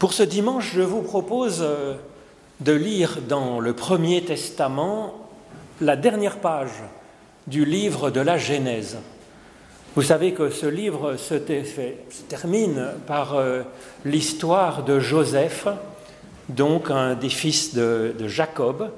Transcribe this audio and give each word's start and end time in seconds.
Pour 0.00 0.14
ce 0.14 0.22
dimanche, 0.22 0.72
je 0.74 0.80
vous 0.80 1.02
propose 1.02 1.58
euh, 1.60 1.92
de 2.60 2.72
lire 2.72 3.18
dans 3.28 3.60
le 3.60 3.74
Premier 3.74 4.24
Testament 4.24 5.28
la 5.82 5.94
dernière 5.94 6.38
page 6.38 6.82
du 7.46 7.66
livre 7.66 8.08
de 8.08 8.22
la 8.22 8.38
Genèse. 8.38 8.96
Vous 9.94 10.00
savez 10.00 10.32
que 10.32 10.48
ce 10.48 10.64
livre 10.64 11.16
se, 11.16 11.34
termine 11.34 12.86
par 13.06 13.34
euh, 13.34 13.60
l'histoire 14.06 14.84
de 14.84 15.00
Joseph, 15.00 15.68
donc 16.48 16.90
un 16.90 17.14
des 17.14 17.28
fils 17.28 17.74
de, 17.74 18.14
Jacob. 18.26 18.90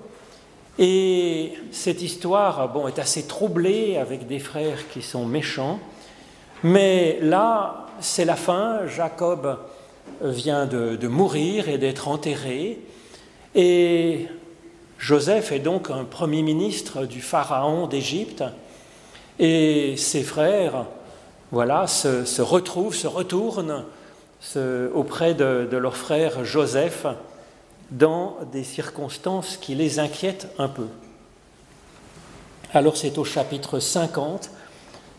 Et 0.79 1.55
cette 1.73 2.01
histoire 2.01 2.69
bon, 2.69 2.87
est 2.87 3.01
assez 3.01 3.27
troublée 3.27 3.97
avec 3.97 4.29
des 4.29 4.39
frères 4.39 4.89
qui 4.89 5.03
sont 5.03 5.27
méchants. 5.27 5.81
Mais 6.63 7.19
là, 7.21 7.89
c'est 7.99 8.25
la 8.25 8.37
fin. 8.37 8.87
Jacob 8.87 9.59
vient 10.23 10.67
de, 10.67 11.09
mourir 11.09 11.69
et 11.69 11.79
d'être 11.79 12.09
enterré. 12.09 12.79
Et 13.55 14.27
Joseph 14.99 15.53
est 15.53 15.59
donc 15.59 15.91
un 15.91 16.05
premier 16.05 16.43
ministre 16.43 17.07
du 17.07 17.21
pharaon 17.21 17.87
d'Égypte. 17.87 18.45
Et 19.39 19.97
ses 19.97 20.23
frères, 20.23 20.87
voilà, 21.51 21.87
se, 21.87 22.43
retrouvent, 22.43 22.95
se 22.95 23.07
retournent 23.07 23.85
auprès 24.95 25.35
de, 25.35 25.77
leur 25.77 25.97
frère 25.97 26.45
Joseph 26.45 27.07
dans 27.91 28.37
des 28.53 28.65
circonstances 28.65 29.57
qui 29.57 29.75
les 29.75 29.99
inquiètent 29.99 30.49
un 30.59 30.69
peu. 30.69 30.87
Alors 32.73 32.97
c'est 32.97 33.19
au 33.19 33.25
chapitre 33.25 33.81
50 33.81 34.51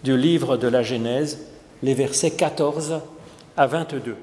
du 0.04 0.18
livre 0.18 0.58
de 0.58 0.68
la 0.68 0.82
Genèse, 0.82 1.46
les 1.84 1.94
versets 1.94 2.32
14 2.32 3.00
à 3.56 3.68
22. 3.68 4.16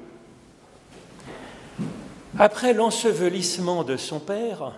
Après 2.43 2.73
l'ensevelissement 2.73 3.83
de 3.83 3.97
son 3.97 4.17
père, 4.17 4.73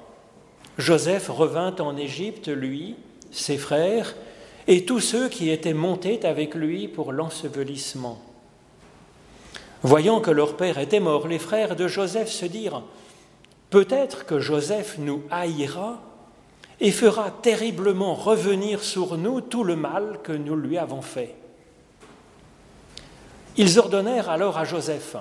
Joseph 0.78 1.30
revint 1.30 1.74
en 1.80 1.96
Égypte, 1.96 2.50
lui, 2.50 2.98
ses 3.32 3.58
frères, 3.58 4.16
et 4.68 4.84
tous 4.84 5.00
ceux 5.00 5.30
qui 5.30 5.50
étaient 5.50 5.74
montés 5.74 6.26
avec 6.26 6.56
lui 6.56 6.90
pour 6.90 7.14
l'ensevelissement. 7.14 8.22
Voyant 9.82 10.20
que 10.20 10.30
leur 10.30 10.58
père 10.58 10.78
était 10.78 11.00
mort, 11.00 11.30
les 11.30 11.40
frères 11.40 11.78
de 11.78 11.88
Joseph 11.88 12.30
se 12.30 12.46
dirent, 12.46 12.84
Peut-être 13.70 14.26
que 14.26 14.42
Joseph 14.42 14.98
nous 14.98 15.24
haïra 15.32 16.02
et 16.82 16.92
fera 16.92 17.32
terriblement 17.32 18.14
revenir 18.14 18.84
sur 18.84 19.18
nous 19.18 19.40
tout 19.40 19.64
le 19.64 19.78
mal 19.78 20.20
que 20.22 20.34
nous 20.34 20.58
lui 20.58 20.78
avons 20.78 21.02
fait. 21.02 21.34
Ils 23.56 23.80
ordonnèrent 23.80 24.30
alors 24.30 24.58
à 24.58 24.66
Joseph, 24.66 25.16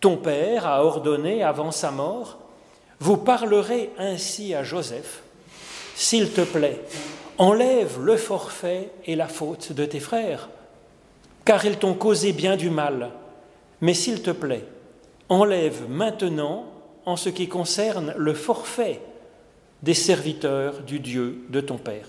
ton 0.00 0.16
père 0.16 0.66
a 0.66 0.84
ordonné 0.84 1.42
avant 1.42 1.70
sa 1.70 1.90
mort, 1.90 2.38
vous 2.98 3.16
parlerez 3.16 3.90
ainsi 3.98 4.54
à 4.54 4.62
Joseph, 4.62 5.22
s'il 5.94 6.32
te 6.32 6.40
plaît, 6.40 6.82
enlève 7.38 8.02
le 8.02 8.16
forfait 8.16 8.90
et 9.06 9.16
la 9.16 9.28
faute 9.28 9.72
de 9.72 9.84
tes 9.84 10.00
frères, 10.00 10.48
car 11.44 11.64
ils 11.64 11.78
t'ont 11.78 11.94
causé 11.94 12.32
bien 12.32 12.56
du 12.56 12.70
mal, 12.70 13.10
mais 13.80 13.94
s'il 13.94 14.22
te 14.22 14.30
plaît, 14.30 14.64
enlève 15.28 15.88
maintenant 15.88 16.66
en 17.06 17.16
ce 17.16 17.28
qui 17.28 17.48
concerne 17.48 18.14
le 18.16 18.34
forfait 18.34 19.00
des 19.82 19.94
serviteurs 19.94 20.80
du 20.80 21.00
Dieu 21.00 21.46
de 21.48 21.60
ton 21.60 21.78
Père. 21.78 22.08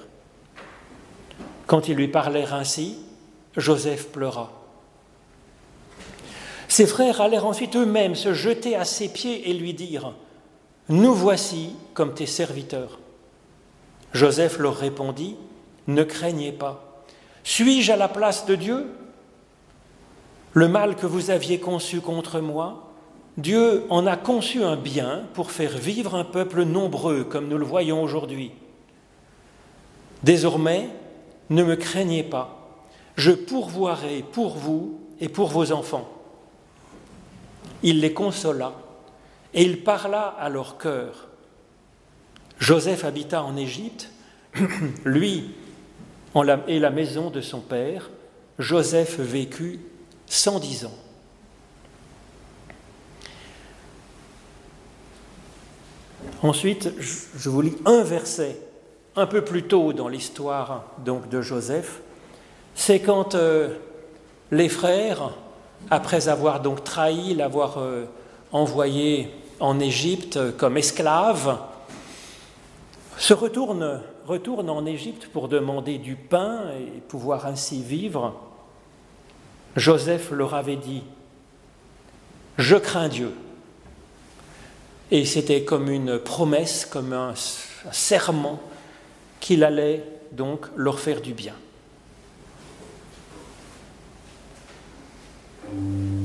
Quand 1.67 1.87
ils 1.87 1.95
lui 1.95 2.09
parlèrent 2.09 2.53
ainsi, 2.53 2.97
Joseph 3.55 4.09
pleura. 4.09 4.60
Ses 6.71 6.87
frères 6.87 7.19
allèrent 7.19 7.45
ensuite 7.45 7.75
eux-mêmes 7.75 8.15
se 8.15 8.33
jeter 8.33 8.77
à 8.77 8.85
ses 8.85 9.09
pieds 9.09 9.49
et 9.49 9.53
lui 9.53 9.73
dire, 9.73 10.13
Nous 10.87 11.13
voici 11.13 11.75
comme 11.93 12.13
tes 12.13 12.25
serviteurs. 12.25 12.99
Joseph 14.13 14.57
leur 14.57 14.77
répondit, 14.77 15.35
Ne 15.87 16.03
craignez 16.03 16.53
pas. 16.53 17.03
Suis-je 17.43 17.91
à 17.91 17.97
la 17.97 18.07
place 18.07 18.45
de 18.45 18.55
Dieu? 18.55 18.85
Le 20.53 20.69
mal 20.69 20.95
que 20.95 21.05
vous 21.05 21.29
aviez 21.29 21.59
conçu 21.59 21.99
contre 21.99 22.39
moi, 22.39 22.93
Dieu 23.35 23.83
en 23.89 24.07
a 24.07 24.15
conçu 24.15 24.63
un 24.63 24.77
bien 24.77 25.23
pour 25.33 25.51
faire 25.51 25.77
vivre 25.77 26.15
un 26.15 26.23
peuple 26.23 26.63
nombreux 26.63 27.25
comme 27.25 27.49
nous 27.49 27.57
le 27.57 27.65
voyons 27.65 28.01
aujourd'hui. 28.01 28.53
Désormais, 30.23 30.87
ne 31.49 31.63
me 31.63 31.75
craignez 31.75 32.23
pas, 32.23 32.79
je 33.17 33.31
pourvoirai 33.31 34.23
pour 34.31 34.55
vous 34.55 35.01
et 35.19 35.27
pour 35.27 35.49
vos 35.49 35.73
enfants 35.73 36.07
il 37.83 37.99
les 37.99 38.13
consola 38.13 38.73
et 39.53 39.63
il 39.63 39.83
parla 39.83 40.27
à 40.27 40.49
leur 40.49 40.77
cœur. 40.77 41.27
Joseph 42.59 43.03
habita 43.03 43.43
en 43.43 43.57
Égypte, 43.57 44.09
lui 45.05 45.51
et 46.67 46.79
la 46.79 46.89
maison 46.89 47.29
de 47.29 47.41
son 47.41 47.59
père. 47.59 48.09
Joseph 48.59 49.19
vécut 49.19 49.79
110 50.27 50.85
ans. 50.85 50.97
Ensuite, 56.43 56.91
je 56.99 57.49
vous 57.49 57.61
lis 57.61 57.75
un 57.85 58.03
verset 58.03 58.57
un 59.15 59.27
peu 59.27 59.43
plus 59.43 59.63
tôt 59.63 59.93
dans 59.93 60.07
l'histoire 60.07 60.85
donc 61.03 61.29
de 61.29 61.41
Joseph. 61.41 62.01
C'est 62.73 62.99
quand 62.99 63.35
euh, 63.35 63.75
les 64.51 64.69
frères 64.69 65.33
après 65.89 66.29
avoir 66.29 66.61
donc 66.61 66.83
trahi, 66.83 67.33
l'avoir 67.33 67.79
euh, 67.79 68.05
envoyé 68.51 69.31
en 69.59 69.79
Égypte 69.79 70.57
comme 70.57 70.77
esclave, 70.77 71.57
se 73.17 73.33
retourne, 73.33 74.01
retourne 74.25 74.69
en 74.69 74.85
Égypte 74.85 75.27
pour 75.27 75.47
demander 75.47 75.97
du 75.97 76.15
pain 76.15 76.71
et 76.79 76.99
pouvoir 77.01 77.45
ainsi 77.45 77.83
vivre. 77.83 78.33
Joseph 79.75 80.31
leur 80.31 80.53
avait 80.53 80.75
dit, 80.75 81.03
je 82.57 82.75
crains 82.75 83.09
Dieu. 83.09 83.33
Et 85.11 85.25
c'était 85.25 85.63
comme 85.63 85.89
une 85.89 86.19
promesse, 86.19 86.85
comme 86.85 87.13
un 87.13 87.33
serment 87.91 88.59
qu'il 89.39 89.63
allait 89.63 90.03
donc 90.31 90.67
leur 90.75 90.99
faire 90.99 91.21
du 91.21 91.33
bien. 91.33 91.53
Mm-hmm. 95.73 96.20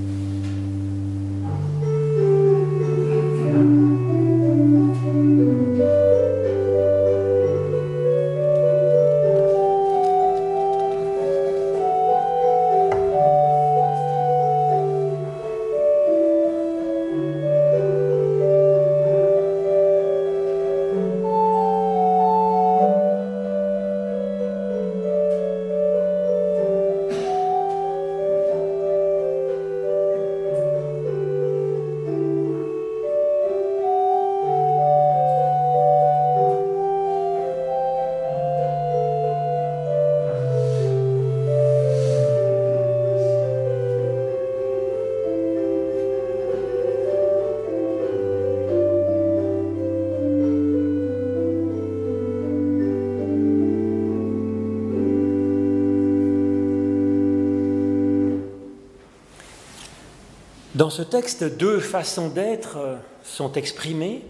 Dans 60.77 60.91
ce 60.91 61.01
texte, 61.01 61.43
deux 61.43 61.81
façons 61.81 62.29
d'être 62.29 62.77
euh, 62.77 62.97
sont 63.25 63.53
exprimées. 63.53 64.21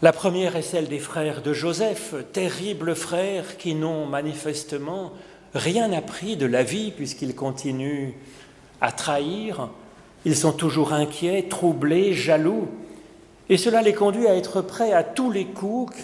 La 0.00 0.12
première 0.12 0.54
est 0.54 0.62
celle 0.62 0.86
des 0.86 1.00
frères 1.00 1.42
de 1.42 1.52
Joseph, 1.52 2.14
terribles 2.32 2.94
frères 2.94 3.56
qui 3.56 3.74
n'ont 3.74 4.06
manifestement 4.06 5.10
rien 5.52 5.92
appris 5.92 6.36
de 6.36 6.46
la 6.46 6.62
vie 6.62 6.92
puisqu'ils 6.92 7.34
continuent 7.34 8.12
à 8.80 8.92
trahir. 8.92 9.70
Ils 10.24 10.36
sont 10.36 10.52
toujours 10.52 10.92
inquiets, 10.92 11.46
troublés, 11.50 12.12
jaloux. 12.12 12.68
Et 13.48 13.56
cela 13.56 13.82
les 13.82 13.92
conduit 13.92 14.28
à 14.28 14.36
être 14.36 14.62
prêts 14.62 14.92
à 14.92 15.02
tous 15.02 15.32
les 15.32 15.46
coups 15.46 15.96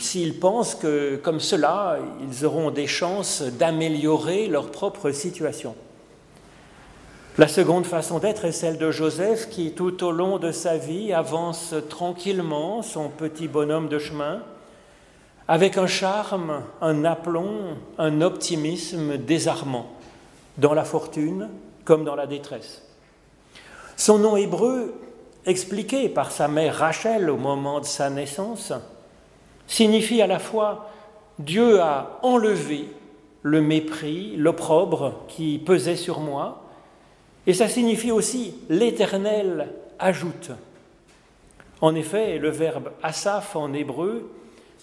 s'ils 0.00 0.40
pensent 0.40 0.74
que, 0.74 1.20
comme 1.22 1.38
cela, 1.38 2.00
ils 2.28 2.44
auront 2.44 2.72
des 2.72 2.88
chances 2.88 3.42
d'améliorer 3.42 4.48
leur 4.48 4.72
propre 4.72 5.12
situation. 5.12 5.76
La 7.38 7.48
seconde 7.48 7.86
façon 7.86 8.18
d'être 8.18 8.44
est 8.44 8.52
celle 8.52 8.76
de 8.76 8.90
Joseph 8.90 9.48
qui, 9.48 9.72
tout 9.72 10.04
au 10.04 10.10
long 10.10 10.38
de 10.38 10.52
sa 10.52 10.76
vie, 10.76 11.14
avance 11.14 11.74
tranquillement 11.88 12.82
son 12.82 13.08
petit 13.08 13.48
bonhomme 13.48 13.88
de 13.88 13.98
chemin, 13.98 14.42
avec 15.48 15.78
un 15.78 15.86
charme, 15.86 16.60
un 16.82 17.06
aplomb, 17.06 17.78
un 17.96 18.20
optimisme 18.20 19.16
désarmant, 19.16 19.86
dans 20.58 20.74
la 20.74 20.84
fortune 20.84 21.48
comme 21.86 22.04
dans 22.04 22.16
la 22.16 22.26
détresse. 22.26 22.82
Son 23.96 24.18
nom 24.18 24.36
hébreu, 24.36 24.92
expliqué 25.46 26.10
par 26.10 26.32
sa 26.32 26.48
mère 26.48 26.76
Rachel 26.76 27.30
au 27.30 27.38
moment 27.38 27.80
de 27.80 27.86
sa 27.86 28.10
naissance, 28.10 28.74
signifie 29.66 30.20
à 30.20 30.26
la 30.26 30.38
fois 30.38 30.90
Dieu 31.38 31.80
a 31.80 32.18
enlevé 32.22 32.90
le 33.40 33.62
mépris, 33.62 34.36
l'opprobre 34.36 35.14
qui 35.28 35.58
pesait 35.58 35.96
sur 35.96 36.20
moi, 36.20 36.61
et 37.46 37.54
ça 37.54 37.68
signifie 37.68 38.10
aussi 38.10 38.54
l'Éternel 38.68 39.68
ajoute. 39.98 40.50
En 41.80 41.94
effet, 41.94 42.38
le 42.38 42.50
verbe 42.50 42.90
asaf 43.02 43.56
en 43.56 43.72
hébreu, 43.72 44.30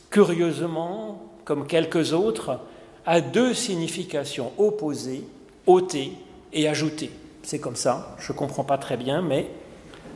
curieusement, 0.09 1.23
comme 1.45 1.65
quelques 1.65 2.13
autres, 2.13 2.59
a 3.05 3.21
deux 3.21 3.53
significations 3.53 4.51
opposées, 4.57 5.23
ôter 5.65 6.11
et 6.51 6.67
ajouter. 6.67 7.09
C'est 7.43 7.59
comme 7.59 7.77
ça, 7.77 8.15
je 8.19 8.33
ne 8.33 8.37
comprends 8.37 8.65
pas 8.65 8.77
très 8.77 8.97
bien, 8.97 9.21
mais 9.21 9.47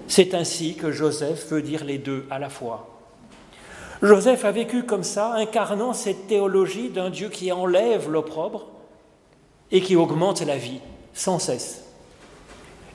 c'est 0.08 0.34
ainsi 0.34 0.76
que 0.76 0.92
Joseph 0.92 1.48
veut 1.50 1.62
dire 1.62 1.86
les 1.86 1.98
deux 1.98 2.26
à 2.30 2.40
la 2.40 2.50
fois. 2.50 2.90
Joseph 4.02 4.44
a 4.44 4.52
vécu 4.52 4.84
comme 4.84 5.04
ça, 5.04 5.34
incarnant 5.36 5.94
cette 5.94 6.28
théologie 6.28 6.90
d'un 6.90 7.10
Dieu 7.10 7.30
qui 7.30 7.54
enlève 7.54 8.12
l'opprobre 8.12 8.68
et 9.72 9.80
qui 9.80 9.96
augmente 9.96 10.42
la 10.42 10.58
vie 10.58 10.82
sans 11.14 11.40
cesse. 11.40 11.83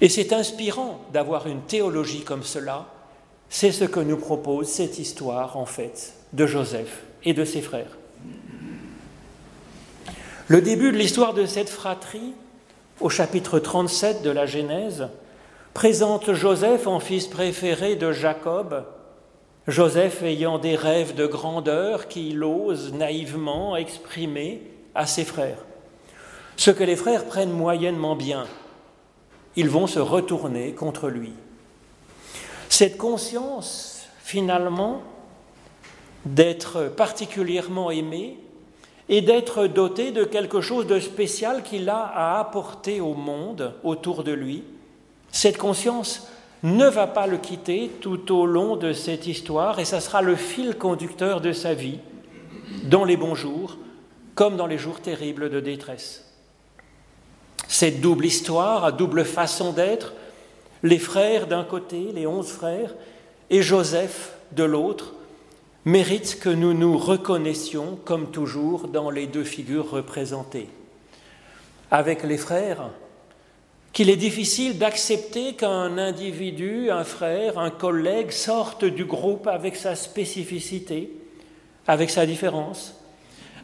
Et 0.00 0.08
c'est 0.08 0.32
inspirant 0.32 1.00
d'avoir 1.12 1.46
une 1.46 1.62
théologie 1.62 2.22
comme 2.22 2.44
cela. 2.44 2.86
C'est 3.48 3.72
ce 3.72 3.84
que 3.84 4.00
nous 4.00 4.16
propose 4.16 4.68
cette 4.68 4.98
histoire, 4.98 5.56
en 5.56 5.66
fait, 5.66 6.14
de 6.32 6.46
Joseph 6.46 7.02
et 7.24 7.32
de 7.32 7.44
ses 7.44 7.62
frères. 7.62 7.96
Le 10.46 10.60
début 10.62 10.92
de 10.92 10.96
l'histoire 10.96 11.34
de 11.34 11.46
cette 11.46 11.68
fratrie, 11.68 12.32
au 13.00 13.08
chapitre 13.08 13.58
37 13.58 14.22
de 14.22 14.30
la 14.30 14.46
Genèse, 14.46 15.08
présente 15.74 16.32
Joseph 16.32 16.86
en 16.86 17.00
fils 17.00 17.26
préféré 17.26 17.96
de 17.96 18.12
Jacob, 18.12 18.84
Joseph 19.66 20.22
ayant 20.22 20.58
des 20.58 20.76
rêves 20.76 21.14
de 21.14 21.26
grandeur 21.26 22.08
qu'il 22.08 22.42
ose 22.42 22.92
naïvement 22.94 23.76
exprimer 23.76 24.62
à 24.94 25.06
ses 25.06 25.24
frères. 25.24 25.64
Ce 26.56 26.70
que 26.70 26.84
les 26.84 26.96
frères 26.96 27.26
prennent 27.26 27.52
moyennement 27.52 28.16
bien, 28.16 28.46
ils 29.58 29.68
vont 29.68 29.88
se 29.88 29.98
retourner 29.98 30.72
contre 30.72 31.08
lui. 31.08 31.32
Cette 32.68 32.96
conscience, 32.96 34.06
finalement, 34.22 35.02
d'être 36.24 36.84
particulièrement 36.96 37.90
aimé 37.90 38.38
et 39.08 39.20
d'être 39.20 39.66
doté 39.66 40.12
de 40.12 40.22
quelque 40.22 40.60
chose 40.60 40.86
de 40.86 41.00
spécial 41.00 41.64
qu'il 41.64 41.88
a 41.88 42.04
à 42.04 42.38
apporter 42.38 43.00
au 43.00 43.14
monde 43.14 43.74
autour 43.82 44.22
de 44.22 44.30
lui, 44.30 44.62
cette 45.32 45.58
conscience 45.58 46.28
ne 46.62 46.86
va 46.86 47.08
pas 47.08 47.26
le 47.26 47.38
quitter 47.38 47.90
tout 48.00 48.32
au 48.32 48.46
long 48.46 48.76
de 48.76 48.92
cette 48.92 49.26
histoire 49.26 49.80
et 49.80 49.84
ça 49.84 49.98
sera 49.98 50.22
le 50.22 50.36
fil 50.36 50.78
conducteur 50.78 51.40
de 51.40 51.50
sa 51.50 51.74
vie, 51.74 51.98
dans 52.84 53.04
les 53.04 53.16
bons 53.16 53.34
jours 53.34 53.76
comme 54.36 54.56
dans 54.56 54.68
les 54.68 54.78
jours 54.78 55.00
terribles 55.00 55.50
de 55.50 55.58
détresse. 55.58 56.27
Cette 57.68 58.00
double 58.00 58.24
histoire, 58.24 58.84
à 58.84 58.92
double 58.92 59.24
façon 59.24 59.72
d'être, 59.72 60.14
les 60.82 60.98
frères 60.98 61.46
d'un 61.46 61.64
côté, 61.64 62.08
les 62.14 62.26
onze 62.26 62.48
frères, 62.48 62.94
et 63.50 63.62
Joseph 63.62 64.32
de 64.52 64.64
l'autre, 64.64 65.12
mérite 65.84 66.40
que 66.40 66.48
nous 66.48 66.72
nous 66.72 66.96
reconnaissions, 66.96 67.98
comme 68.04 68.30
toujours, 68.30 68.88
dans 68.88 69.10
les 69.10 69.26
deux 69.26 69.44
figures 69.44 69.90
représentées. 69.90 70.68
Avec 71.90 72.22
les 72.22 72.38
frères, 72.38 72.90
qu'il 73.92 74.10
est 74.10 74.16
difficile 74.16 74.78
d'accepter 74.78 75.54
qu'un 75.54 75.98
individu, 75.98 76.90
un 76.90 77.04
frère, 77.04 77.58
un 77.58 77.70
collègue 77.70 78.30
sorte 78.30 78.84
du 78.84 79.04
groupe 79.04 79.46
avec 79.46 79.76
sa 79.76 79.94
spécificité, 79.94 81.12
avec 81.86 82.10
sa 82.10 82.24
différence, 82.24 82.94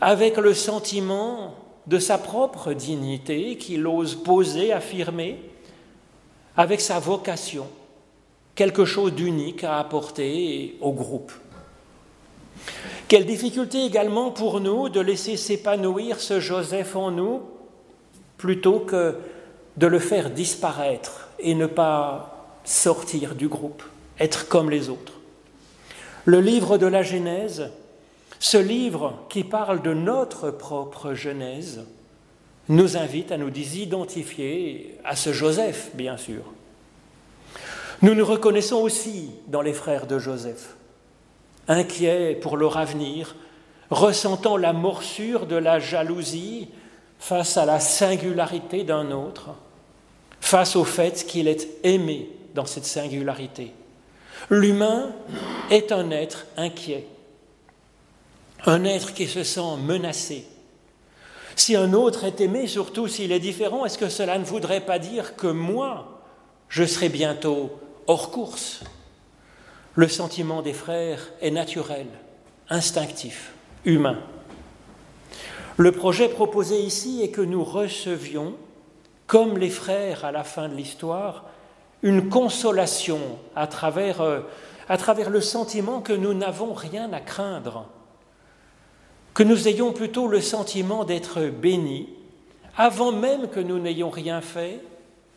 avec 0.01 0.37
le 0.37 0.53
sentiment 0.53 1.55
de 1.87 1.99
sa 1.99 2.19
propre 2.19 2.73
dignité 2.73 3.57
qu'il 3.57 3.87
ose 3.87 4.15
poser, 4.15 4.73
affirmer, 4.73 5.39
avec 6.57 6.81
sa 6.81 6.99
vocation, 6.99 7.67
quelque 8.55 8.85
chose 8.85 9.13
d'unique 9.13 9.65
à 9.65 9.79
apporter 9.79 10.77
au 10.81 10.93
groupe. 10.93 11.33
Quelle 13.09 13.27
difficulté 13.27 13.85
également 13.85 14.31
pour 14.31 14.61
nous 14.61 14.89
de 14.89 15.01
laisser 15.01 15.37
s'épanouir 15.37 16.21
ce 16.21 16.41
Joseph 16.41 16.97
en 16.97 17.11
nous 17.11 17.43
plutôt 18.39 18.81
que 18.81 19.17
de 19.77 19.87
le 19.87 19.99
faire 19.99 20.31
disparaître 20.31 21.29
et 21.39 21.55
ne 21.55 21.67
pas 21.67 22.47
sortir 22.65 23.35
du 23.35 23.49
groupe, 23.49 23.83
être 24.19 24.49
comme 24.49 24.71
les 24.71 24.89
autres. 24.89 25.13
Le 26.25 26.41
livre 26.41 26.79
de 26.79 26.87
la 26.87 27.03
Genèse, 27.03 27.71
ce 28.45 28.59
livre 28.59 29.21
qui 29.31 29.43
parle 29.43 29.81
de 29.81 29.95
notre 29.95 30.51
propre 30.51 31.15
Genèse, 31.15 31.83
nous 32.69 32.99
invite 32.99 33.33
à 33.33 33.39
nous 33.39 33.49
identifier 33.49 34.99
à 35.03 35.17
ce 35.17 35.33
Joseph, 35.33 35.93
bien 35.95 36.19
sûr. 36.19 36.43
Nous 38.03 38.15
nous 38.15 38.27
reconnaissons 38.27 38.77
aussi 38.77 39.31
dans 39.47 39.63
les 39.63 39.73
frères 39.73 40.07
de 40.07 40.19
Joseph, 40.19 40.75
inquiets 41.69 42.35
pour 42.35 42.59
leur 42.59 42.77
avenir, 42.77 43.35
ressentant 43.89 44.59
la 44.59 44.75
morsure 44.75 45.47
de 45.47 45.57
la 45.57 45.79
jalousie 45.79 46.69
face 47.19 47.57
à 47.57 47.65
la 47.65 47.81
singularité 47.81 48.85
d'un 48.85 49.11
autre, 49.11 49.55
face 50.43 50.77
au 50.77 50.85
fait 50.85 51.25
qu'il 51.27 51.49
est 51.49 51.67
aimé 51.83 52.29
dans 52.55 52.67
cette 52.67 52.85
singularité. 52.85 53.73
L'humain 54.51 55.13
est 55.71 55.93
un 55.93 56.11
être 56.11 56.45
inquiet, 56.59 57.07
un 58.67 58.85
être 58.85 59.15
qui 59.15 59.27
se 59.27 59.43
sent 59.43 59.77
menacé. 59.83 60.47
Si 61.57 61.77
un 61.77 61.93
autre 61.93 62.25
est 62.25 62.41
aimé, 62.41 62.67
surtout 62.67 63.07
s'il 63.07 63.33
est 63.33 63.41
différent, 63.41 63.85
est-ce 63.85 63.99
que 63.99 64.09
cela 64.09 64.39
ne 64.39 64.45
voudrait 64.45 64.81
pas 64.81 64.99
dire 64.99 65.37
que 65.37 65.47
moi, 65.47 66.23
je 66.69 66.85
serai 66.85 67.09
bientôt 67.09 67.79
hors 68.07 68.31
course? 68.31 68.83
Le 69.95 70.09
sentiment 70.09 70.63
des 70.63 70.73
frères 70.73 71.31
est 71.41 71.53
naturel, 71.53 72.07
instinctif, 72.69 73.53
humain. 73.85 74.19
Le 75.77 75.93
projet 75.93 76.29
proposé 76.29 76.81
ici 76.81 77.23
est 77.23 77.31
que 77.31 77.41
nous 77.41 77.63
recevions 77.63 78.55
comme 79.27 79.59
les 79.59 79.71
frères 79.71 80.25
à 80.25 80.33
la 80.33 80.45
fin 80.45 80.69
de 80.69 80.75
l'histoire, 80.75 81.45
une 82.03 82.29
consolation 82.29 83.21
à 83.57 83.67
travers, 83.67 84.21
euh, 84.21 84.41
à 84.89 84.99
travers 84.99 85.31
le 85.31 85.41
sentiment 85.41 86.01
que 86.01 86.13
nous 86.13 86.35
n'avons 86.35 86.75
rien 86.75 87.13
à 87.13 87.21
craindre, 87.21 87.87
que 89.35 89.43
nous 89.43 89.69
ayons 89.69 89.93
plutôt 89.93 90.29
le 90.29 90.41
sentiment 90.41 91.05
d'être 91.05 91.43
bénis 91.43 92.09
avant 92.77 93.13
même 93.13 93.49
que 93.49 93.61
nous 93.61 93.79
n'ayons 93.79 94.11
rien 94.11 94.41
fait, 94.41 94.81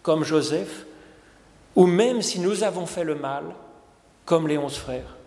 comme 0.01 0.23
Joseph, 0.23 0.85
ou 1.75 1.85
même 1.85 2.21
si 2.21 2.39
nous 2.39 2.63
avons 2.63 2.85
fait 2.85 3.03
le 3.03 3.15
mal, 3.15 3.43
comme 4.25 4.47
les 4.47 4.57
onze 4.57 4.77
frères. 4.77 5.17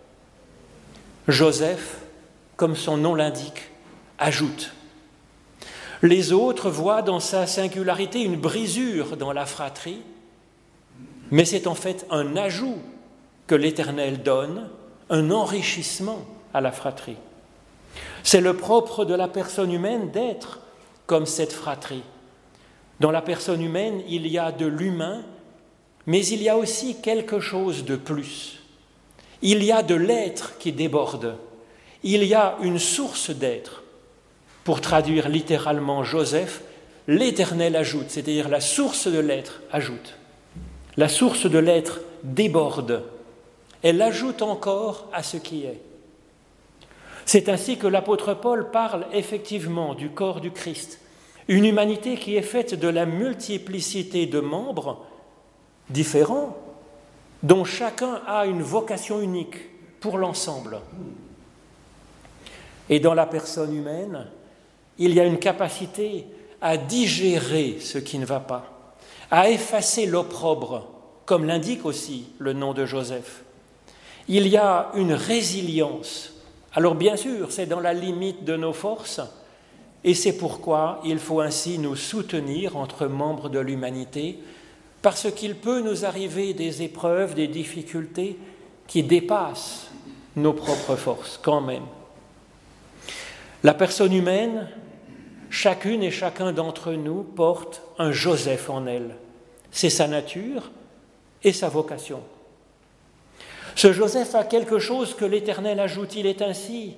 Joseph, 1.27 1.99
comme 2.57 2.75
son 2.75 2.97
nom 2.97 3.15
l'indique, 3.15 3.69
ajoute 4.17 4.73
les 6.03 6.33
autres 6.33 6.69
voient 6.69 7.01
dans 7.01 7.19
sa 7.19 7.45
singularité 7.45 8.21
une 8.21 8.39
brisure 8.39 9.17
dans 9.17 9.33
la 9.33 9.45
fratrie, 9.45 10.01
mais 11.29 11.45
c'est 11.45 11.67
en 11.67 11.75
fait 11.75 12.05
un 12.09 12.35
ajout 12.35 12.79
que 13.47 13.55
l'Éternel 13.55 14.23
donne, 14.23 14.69
un 15.09 15.29
enrichissement 15.31 16.25
à 16.53 16.61
la 16.61 16.71
fratrie. 16.71 17.17
C'est 18.23 18.41
le 18.41 18.55
propre 18.55 19.05
de 19.05 19.13
la 19.13 19.27
personne 19.27 19.71
humaine 19.71 20.11
d'être 20.11 20.59
comme 21.05 21.25
cette 21.25 21.53
fratrie. 21.53 22.03
Dans 22.99 23.11
la 23.11 23.21
personne 23.21 23.61
humaine, 23.61 24.01
il 24.07 24.27
y 24.27 24.37
a 24.37 24.51
de 24.51 24.65
l'humain, 24.65 25.23
mais 26.05 26.25
il 26.25 26.41
y 26.41 26.49
a 26.49 26.57
aussi 26.57 27.01
quelque 27.01 27.39
chose 27.39 27.83
de 27.83 27.95
plus. 27.95 28.59
Il 29.41 29.63
y 29.63 29.71
a 29.71 29.81
de 29.81 29.95
l'être 29.95 30.57
qui 30.59 30.71
déborde. 30.71 31.35
Il 32.03 32.23
y 32.23 32.33
a 32.33 32.57
une 32.61 32.79
source 32.79 33.31
d'être. 33.31 33.83
Pour 34.63 34.81
traduire 34.81 35.29
littéralement 35.29 36.03
Joseph, 36.03 36.61
l'Éternel 37.07 37.75
ajoute, 37.75 38.09
c'est-à-dire 38.09 38.49
la 38.49 38.61
source 38.61 39.07
de 39.07 39.19
l'être 39.19 39.61
ajoute. 39.71 40.15
La 40.97 41.09
source 41.09 41.47
de 41.47 41.57
l'être 41.57 42.01
déborde. 42.23 43.03
Elle 43.81 44.01
ajoute 44.01 44.43
encore 44.43 45.09
à 45.11 45.23
ce 45.23 45.37
qui 45.37 45.63
est. 45.63 45.81
C'est 47.25 47.49
ainsi 47.49 47.77
que 47.77 47.87
l'apôtre 47.87 48.33
Paul 48.33 48.71
parle 48.71 49.05
effectivement 49.13 49.93
du 49.93 50.09
corps 50.09 50.41
du 50.41 50.51
Christ 50.51 51.01
une 51.47 51.65
humanité 51.65 52.15
qui 52.15 52.37
est 52.37 52.41
faite 52.41 52.75
de 52.75 52.87
la 52.87 53.05
multiplicité 53.05 54.25
de 54.25 54.39
membres 54.39 55.05
différents, 55.89 56.57
dont 57.43 57.65
chacun 57.65 58.21
a 58.25 58.45
une 58.45 58.61
vocation 58.61 59.19
unique 59.19 59.57
pour 59.99 60.17
l'ensemble. 60.17 60.79
Et 62.89 63.01
dans 63.01 63.13
la 63.13 63.25
personne 63.25 63.75
humaine, 63.75 64.27
il 64.97 65.13
y 65.13 65.19
a 65.19 65.25
une 65.25 65.39
capacité 65.39 66.25
à 66.61 66.77
digérer 66.77 67.79
ce 67.81 67.97
qui 67.97 68.17
ne 68.17 68.25
va 68.25 68.39
pas, 68.39 68.93
à 69.29 69.49
effacer 69.49 70.05
l'opprobre, 70.05 70.87
comme 71.25 71.45
l'indique 71.45 71.85
aussi 71.85 72.29
le 72.39 72.53
nom 72.53 72.73
de 72.73 72.85
Joseph. 72.85 73.43
Il 74.29 74.47
y 74.47 74.55
a 74.55 74.91
une 74.95 75.13
résilience. 75.13 76.30
Alors 76.73 76.95
bien 76.95 77.17
sûr, 77.17 77.51
c'est 77.51 77.65
dans 77.65 77.79
la 77.79 77.93
limite 77.93 78.43
de 78.43 78.55
nos 78.55 78.73
forces, 78.73 79.21
et 80.03 80.13
c'est 80.13 80.37
pourquoi 80.37 81.01
il 81.03 81.19
faut 81.19 81.41
ainsi 81.41 81.77
nous 81.77 81.95
soutenir 81.95 82.77
entre 82.77 83.07
membres 83.07 83.49
de 83.49 83.59
l'humanité, 83.59 84.39
parce 85.01 85.31
qu'il 85.31 85.55
peut 85.55 85.81
nous 85.81 86.05
arriver 86.05 86.53
des 86.53 86.81
épreuves, 86.81 87.35
des 87.35 87.47
difficultés 87.47 88.37
qui 88.87 89.03
dépassent 89.03 89.87
nos 90.35 90.53
propres 90.53 90.95
forces 90.95 91.39
quand 91.41 91.61
même. 91.61 91.83
La 93.63 93.73
personne 93.73 94.13
humaine, 94.13 94.69
chacune 95.49 96.03
et 96.03 96.11
chacun 96.11 96.51
d'entre 96.51 96.93
nous 96.93 97.23
porte 97.23 97.81
un 97.99 98.11
Joseph 98.11 98.69
en 98.69 98.85
elle. 98.87 99.15
C'est 99.71 99.89
sa 99.89 100.07
nature 100.07 100.71
et 101.43 101.53
sa 101.53 101.69
vocation. 101.69 102.21
Ce 103.75 103.93
Joseph 103.93 104.35
a 104.35 104.43
quelque 104.43 104.79
chose 104.79 105.15
que 105.15 105.25
l'Éternel 105.25 105.79
ajoute, 105.79 106.15
il 106.15 106.25
est 106.25 106.41
ainsi 106.41 106.95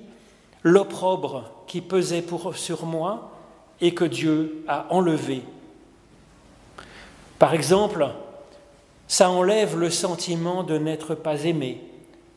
l'opprobre 0.62 1.50
qui 1.66 1.80
pesait 1.80 2.24
sur 2.54 2.86
moi 2.86 3.30
et 3.80 3.94
que 3.94 4.04
Dieu 4.04 4.64
a 4.66 4.86
enlevé. 4.90 5.42
Par 7.38 7.54
exemple, 7.54 8.08
ça 9.06 9.30
enlève 9.30 9.78
le 9.78 9.90
sentiment 9.90 10.62
de 10.62 10.78
n'être 10.78 11.14
pas 11.14 11.44
aimé, 11.44 11.82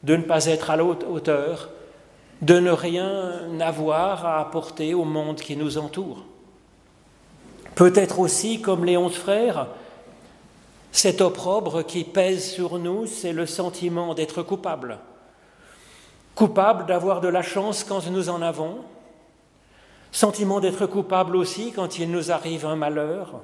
de 0.04 0.16
ne 0.16 0.24
pas 0.24 0.46
être 0.46 0.70
à 0.70 0.76
l'autre 0.76 1.08
hauteur, 1.10 1.70
de 2.42 2.60
ne 2.60 2.72
rien 2.72 3.60
avoir 3.60 4.26
à 4.26 4.42
apporter 4.42 4.94
au 4.94 5.06
monde 5.06 5.40
qui 5.40 5.56
nous 5.56 5.78
entoure. 5.78 6.24
Peut-être 7.76 8.20
aussi, 8.20 8.60
comme 8.62 8.86
les 8.86 8.98
onze 8.98 9.16
frères, 9.16 9.68
cet 10.98 11.22
opprobre 11.22 11.84
qui 11.84 12.04
pèse 12.04 12.50
sur 12.50 12.80
nous, 12.80 13.06
c'est 13.06 13.32
le 13.32 13.46
sentiment 13.46 14.16
d'être 14.16 14.42
coupable. 14.42 14.98
Coupable 16.34 16.88
d'avoir 16.88 17.22
de 17.22 17.28
la 17.28 17.44
chance 17.44 17.84
quand 17.84 18.10
nous 18.10 18.30
en 18.30 18.42
avons, 18.42 18.78
sentiment 20.12 20.60
d'être 20.60 20.88
coupable 20.88 21.36
aussi 21.36 21.72
quand 21.72 22.00
il 22.00 22.10
nous 22.10 22.32
arrive 22.32 22.66
un 22.66 22.76
malheur, 22.76 23.42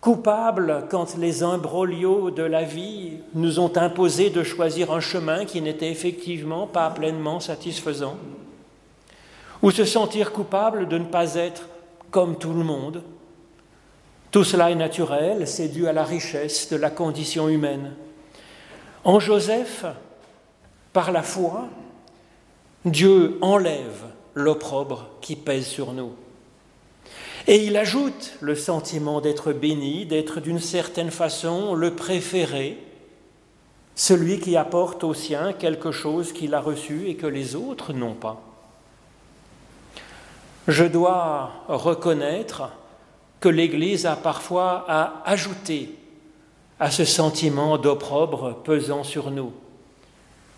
coupable 0.00 0.86
quand 0.90 1.18
les 1.18 1.42
imbroglios 1.42 2.30
de 2.30 2.42
la 2.42 2.62
vie 2.62 3.18
nous 3.34 3.60
ont 3.60 3.76
imposé 3.76 4.30
de 4.30 4.42
choisir 4.42 4.90
un 4.90 5.00
chemin 5.00 5.44
qui 5.44 5.60
n'était 5.60 5.90
effectivement 5.90 6.66
pas 6.66 6.88
pleinement 6.88 7.40
satisfaisant, 7.40 8.16
ou 9.60 9.70
se 9.70 9.84
sentir 9.84 10.32
coupable 10.32 10.88
de 10.88 10.96
ne 10.96 11.04
pas 11.04 11.34
être 11.34 11.68
comme 12.10 12.38
tout 12.38 12.54
le 12.54 12.64
monde. 12.64 13.02
Tout 14.34 14.42
cela 14.42 14.72
est 14.72 14.74
naturel, 14.74 15.46
c'est 15.46 15.68
dû 15.68 15.86
à 15.86 15.92
la 15.92 16.02
richesse 16.02 16.68
de 16.68 16.74
la 16.74 16.90
condition 16.90 17.48
humaine. 17.48 17.92
En 19.04 19.20
Joseph, 19.20 19.84
par 20.92 21.12
la 21.12 21.22
foi, 21.22 21.68
Dieu 22.84 23.38
enlève 23.42 24.02
l'opprobre 24.34 25.06
qui 25.20 25.36
pèse 25.36 25.66
sur 25.66 25.92
nous. 25.92 26.14
Et 27.46 27.64
il 27.64 27.76
ajoute 27.76 28.32
le 28.40 28.56
sentiment 28.56 29.20
d'être 29.20 29.52
béni, 29.52 30.04
d'être 30.04 30.40
d'une 30.40 30.58
certaine 30.58 31.12
façon 31.12 31.76
le 31.76 31.94
préféré, 31.94 32.76
celui 33.94 34.40
qui 34.40 34.56
apporte 34.56 35.04
aux 35.04 35.14
siens 35.14 35.52
quelque 35.52 35.92
chose 35.92 36.32
qu'il 36.32 36.54
a 36.54 36.60
reçu 36.60 37.06
et 37.06 37.14
que 37.14 37.28
les 37.28 37.54
autres 37.54 37.92
n'ont 37.92 38.14
pas. 38.14 38.42
Je 40.66 40.86
dois 40.86 41.52
reconnaître 41.68 42.72
que 43.44 43.50
l'Église 43.50 44.06
a 44.06 44.16
parfois 44.16 44.86
à 44.88 45.22
ajouter 45.26 45.94
à 46.80 46.90
ce 46.90 47.04
sentiment 47.04 47.76
d'opprobre 47.76 48.62
pesant 48.64 49.04
sur 49.04 49.30
nous, 49.30 49.52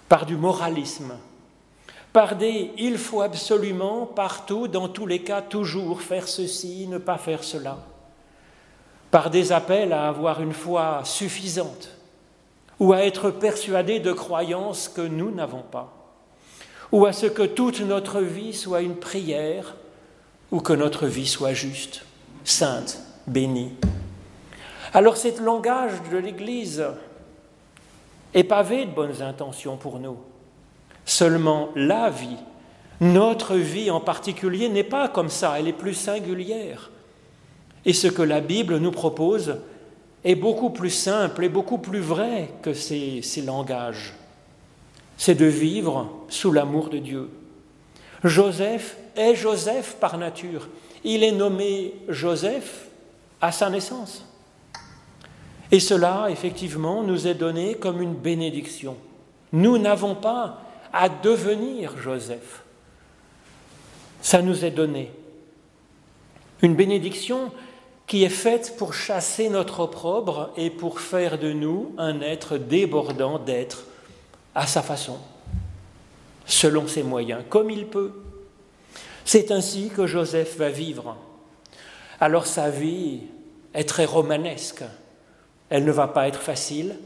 par 0.08 0.24
du 0.24 0.36
moralisme, 0.36 1.18
par 2.12 2.36
des 2.36 2.70
il 2.78 2.96
faut 2.96 3.22
absolument, 3.22 4.06
partout, 4.06 4.68
dans 4.68 4.86
tous 4.86 5.04
les 5.04 5.18
cas, 5.18 5.42
toujours 5.42 6.00
faire 6.00 6.28
ceci, 6.28 6.86
ne 6.86 6.98
pas 6.98 7.18
faire 7.18 7.42
cela, 7.42 7.78
par 9.10 9.30
des 9.30 9.50
appels 9.50 9.92
à 9.92 10.06
avoir 10.06 10.40
une 10.40 10.54
foi 10.54 11.00
suffisante 11.02 11.90
ou 12.78 12.92
à 12.92 13.00
être 13.00 13.32
persuadé 13.32 13.98
de 13.98 14.12
croyances 14.12 14.88
que 14.88 15.00
nous 15.00 15.32
n'avons 15.32 15.62
pas, 15.72 15.92
ou 16.92 17.04
à 17.04 17.12
ce 17.12 17.26
que 17.26 17.42
toute 17.42 17.80
notre 17.80 18.20
vie 18.20 18.54
soit 18.54 18.82
une 18.82 18.94
prière, 18.94 19.74
ou 20.52 20.60
que 20.60 20.72
notre 20.72 21.08
vie 21.08 21.26
soit 21.26 21.52
juste, 21.52 22.05
sainte, 22.46 23.00
bénie. 23.26 23.72
Alors 24.94 25.16
ce 25.16 25.42
langage 25.42 25.92
de 26.10 26.16
l'Église 26.16 26.84
est 28.32 28.44
pavé 28.44 28.86
de 28.86 28.92
bonnes 28.92 29.20
intentions 29.20 29.76
pour 29.76 29.98
nous 29.98 30.16
seulement 31.06 31.70
la 31.74 32.10
vie. 32.10 32.36
Notre 33.00 33.56
vie 33.56 33.90
en 33.90 34.00
particulier 34.00 34.68
n'est 34.68 34.84
pas 34.84 35.08
comme 35.08 35.30
ça, 35.30 35.58
elle 35.58 35.68
est 35.68 35.72
plus 35.72 35.94
singulière. 35.94 36.90
Et 37.86 37.92
ce 37.92 38.08
que 38.08 38.22
la 38.22 38.40
Bible 38.40 38.78
nous 38.78 38.90
propose 38.90 39.58
est 40.24 40.34
beaucoup 40.34 40.70
plus 40.70 40.90
simple 40.90 41.44
et 41.44 41.48
beaucoup 41.48 41.78
plus 41.78 42.00
vrai 42.00 42.50
que 42.60 42.74
ces, 42.74 43.22
ces 43.22 43.42
langages. 43.42 44.14
C'est 45.16 45.36
de 45.36 45.46
vivre 45.46 46.10
sous 46.28 46.52
l'amour 46.52 46.88
de 46.88 46.98
Dieu. 46.98 47.30
Joseph 48.24 48.96
est 49.14 49.36
Joseph 49.36 49.96
par 50.00 50.18
nature. 50.18 50.68
Il 51.06 51.22
est 51.22 51.32
nommé 51.32 51.94
Joseph 52.08 52.88
à 53.40 53.52
sa 53.52 53.70
naissance. 53.70 54.24
Et 55.70 55.78
cela, 55.78 56.26
effectivement, 56.30 57.04
nous 57.04 57.28
est 57.28 57.34
donné 57.34 57.76
comme 57.76 58.02
une 58.02 58.14
bénédiction. 58.14 58.96
Nous 59.52 59.78
n'avons 59.78 60.16
pas 60.16 60.60
à 60.92 61.08
devenir 61.08 61.96
Joseph. 61.96 62.64
Ça 64.20 64.42
nous 64.42 64.64
est 64.64 64.72
donné. 64.72 65.12
Une 66.62 66.74
bénédiction 66.74 67.52
qui 68.08 68.24
est 68.24 68.28
faite 68.28 68.74
pour 68.76 68.92
chasser 68.92 69.48
notre 69.48 69.78
opprobre 69.78 70.50
et 70.56 70.70
pour 70.70 70.98
faire 70.98 71.38
de 71.38 71.52
nous 71.52 71.94
un 71.98 72.20
être 72.20 72.58
débordant 72.58 73.38
d'être 73.38 73.84
à 74.56 74.66
sa 74.66 74.82
façon, 74.82 75.18
selon 76.46 76.88
ses 76.88 77.04
moyens, 77.04 77.44
comme 77.48 77.70
il 77.70 77.86
peut. 77.86 78.25
C'est 79.26 79.50
ainsi 79.50 79.88
que 79.88 80.06
Joseph 80.06 80.56
va 80.56 80.70
vivre. 80.70 81.16
Alors 82.20 82.46
sa 82.46 82.70
vie 82.70 83.22
est 83.74 83.88
très 83.88 84.04
romanesque. 84.04 84.84
Elle 85.68 85.84
ne 85.84 85.90
va 85.90 86.06
pas 86.06 86.28
être 86.28 86.40
facile, 86.40 86.96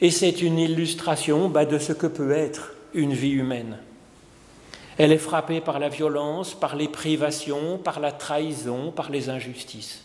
et 0.00 0.12
c'est 0.12 0.40
une 0.40 0.60
illustration 0.60 1.48
bah, 1.48 1.64
de 1.64 1.78
ce 1.78 1.92
que 1.92 2.06
peut 2.06 2.30
être 2.30 2.74
une 2.94 3.12
vie 3.12 3.32
humaine. 3.32 3.78
Elle 4.98 5.10
est 5.10 5.18
frappée 5.18 5.60
par 5.60 5.80
la 5.80 5.88
violence, 5.88 6.54
par 6.54 6.76
les 6.76 6.86
privations, 6.86 7.76
par 7.78 7.98
la 7.98 8.12
trahison, 8.12 8.92
par 8.92 9.10
les 9.10 9.28
injustices. 9.28 10.04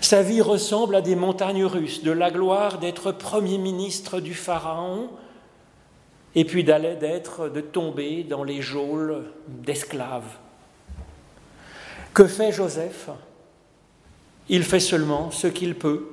Sa 0.00 0.22
vie 0.22 0.40
ressemble 0.40 0.94
à 0.94 1.02
des 1.02 1.16
montagnes 1.16 1.66
russes, 1.66 2.02
de 2.02 2.12
la 2.12 2.30
gloire 2.30 2.78
d'être 2.78 3.12
premier 3.12 3.58
ministre 3.58 4.20
du 4.20 4.32
Pharaon, 4.32 5.10
et 6.34 6.46
puis 6.46 6.64
d'aller 6.64 6.96
d'être, 6.96 7.50
de 7.50 7.60
tomber 7.60 8.22
dans 8.22 8.42
les 8.42 8.62
geôles 8.62 9.26
d'esclaves. 9.48 10.38
Que 12.16 12.26
fait 12.26 12.50
Joseph? 12.50 13.10
Il 14.48 14.62
fait 14.62 14.80
seulement 14.80 15.30
ce 15.30 15.48
qu'il 15.48 15.74
peut. 15.74 16.08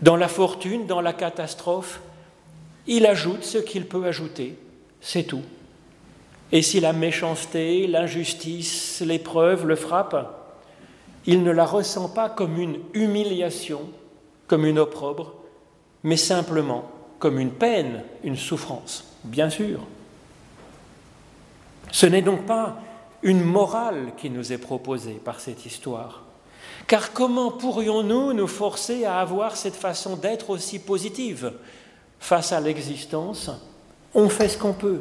Dans 0.00 0.16
la 0.16 0.28
fortune, 0.28 0.86
dans 0.86 1.02
la 1.02 1.12
catastrophe, 1.12 2.00
il 2.86 3.04
ajoute 3.04 3.44
ce 3.44 3.58
qu'il 3.58 3.84
peut 3.84 4.06
ajouter, 4.06 4.56
c'est 5.02 5.24
tout. 5.24 5.42
Et 6.52 6.62
si 6.62 6.80
la 6.80 6.94
méchanceté, 6.94 7.86
l'injustice, 7.86 9.02
l'épreuve 9.04 9.66
le 9.66 9.76
frappent, 9.76 10.56
il 11.26 11.42
ne 11.42 11.50
la 11.50 11.66
ressent 11.66 12.08
pas 12.08 12.30
comme 12.30 12.58
une 12.58 12.78
humiliation, 12.94 13.82
comme 14.46 14.64
une 14.64 14.78
opprobre, 14.78 15.34
mais 16.02 16.16
simplement 16.16 16.90
comme 17.18 17.38
une 17.38 17.52
peine, 17.52 18.04
une 18.22 18.36
souffrance, 18.36 19.04
bien 19.24 19.50
sûr. 19.50 19.80
Ce 21.92 22.06
n'est 22.06 22.22
donc 22.22 22.46
pas 22.46 22.78
une 23.24 23.42
morale 23.42 24.12
qui 24.18 24.28
nous 24.28 24.52
est 24.52 24.58
proposée 24.58 25.14
par 25.14 25.40
cette 25.40 25.64
histoire. 25.64 26.22
Car 26.86 27.14
comment 27.14 27.50
pourrions-nous 27.50 28.34
nous 28.34 28.46
forcer 28.46 29.06
à 29.06 29.18
avoir 29.18 29.56
cette 29.56 29.74
façon 29.74 30.16
d'être 30.16 30.50
aussi 30.50 30.78
positive 30.78 31.52
face 32.20 32.52
à 32.52 32.60
l'existence, 32.60 33.50
on 34.12 34.28
fait 34.28 34.50
ce 34.50 34.58
qu'on 34.58 34.74
peut. 34.74 35.00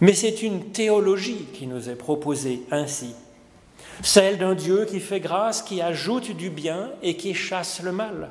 Mais 0.00 0.14
c'est 0.14 0.42
une 0.42 0.70
théologie 0.70 1.46
qui 1.52 1.66
nous 1.66 1.90
est 1.90 1.96
proposée 1.96 2.62
ainsi. 2.70 3.14
celle 4.00 4.38
d'un 4.38 4.54
Dieu 4.54 4.84
qui 4.84 5.00
fait 5.00 5.18
grâce, 5.18 5.60
qui 5.60 5.82
ajoute 5.82 6.30
du 6.30 6.50
bien 6.50 6.90
et 7.02 7.16
qui 7.16 7.34
chasse 7.34 7.82
le 7.82 7.90
mal. 7.90 8.30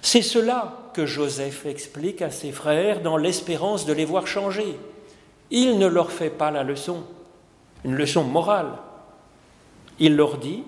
C'est 0.00 0.22
cela 0.22 0.78
que 0.94 1.04
Joseph 1.04 1.66
explique 1.66 2.22
à 2.22 2.30
ses 2.30 2.52
frères 2.52 3.02
dans 3.02 3.18
l'espérance 3.18 3.84
de 3.84 3.92
les 3.92 4.06
voir 4.06 4.26
changer. 4.26 4.78
Il 5.50 5.78
ne 5.78 5.86
leur 5.86 6.10
fait 6.10 6.30
pas 6.30 6.50
la 6.50 6.62
leçon, 6.62 7.04
une 7.84 7.94
leçon 7.94 8.24
morale. 8.24 8.78
Il 9.98 10.16
leur 10.16 10.38
dit, 10.38 10.64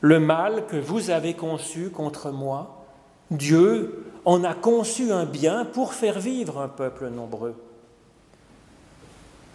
le 0.00 0.20
mal 0.20 0.66
que 0.66 0.76
vous 0.76 1.10
avez 1.10 1.34
conçu 1.34 1.90
contre 1.90 2.30
moi, 2.30 2.84
Dieu 3.30 4.04
en 4.24 4.44
a 4.44 4.54
conçu 4.54 5.10
un 5.12 5.24
bien 5.24 5.64
pour 5.64 5.94
faire 5.94 6.18
vivre 6.18 6.58
un 6.58 6.68
peuple 6.68 7.08
nombreux. 7.08 7.54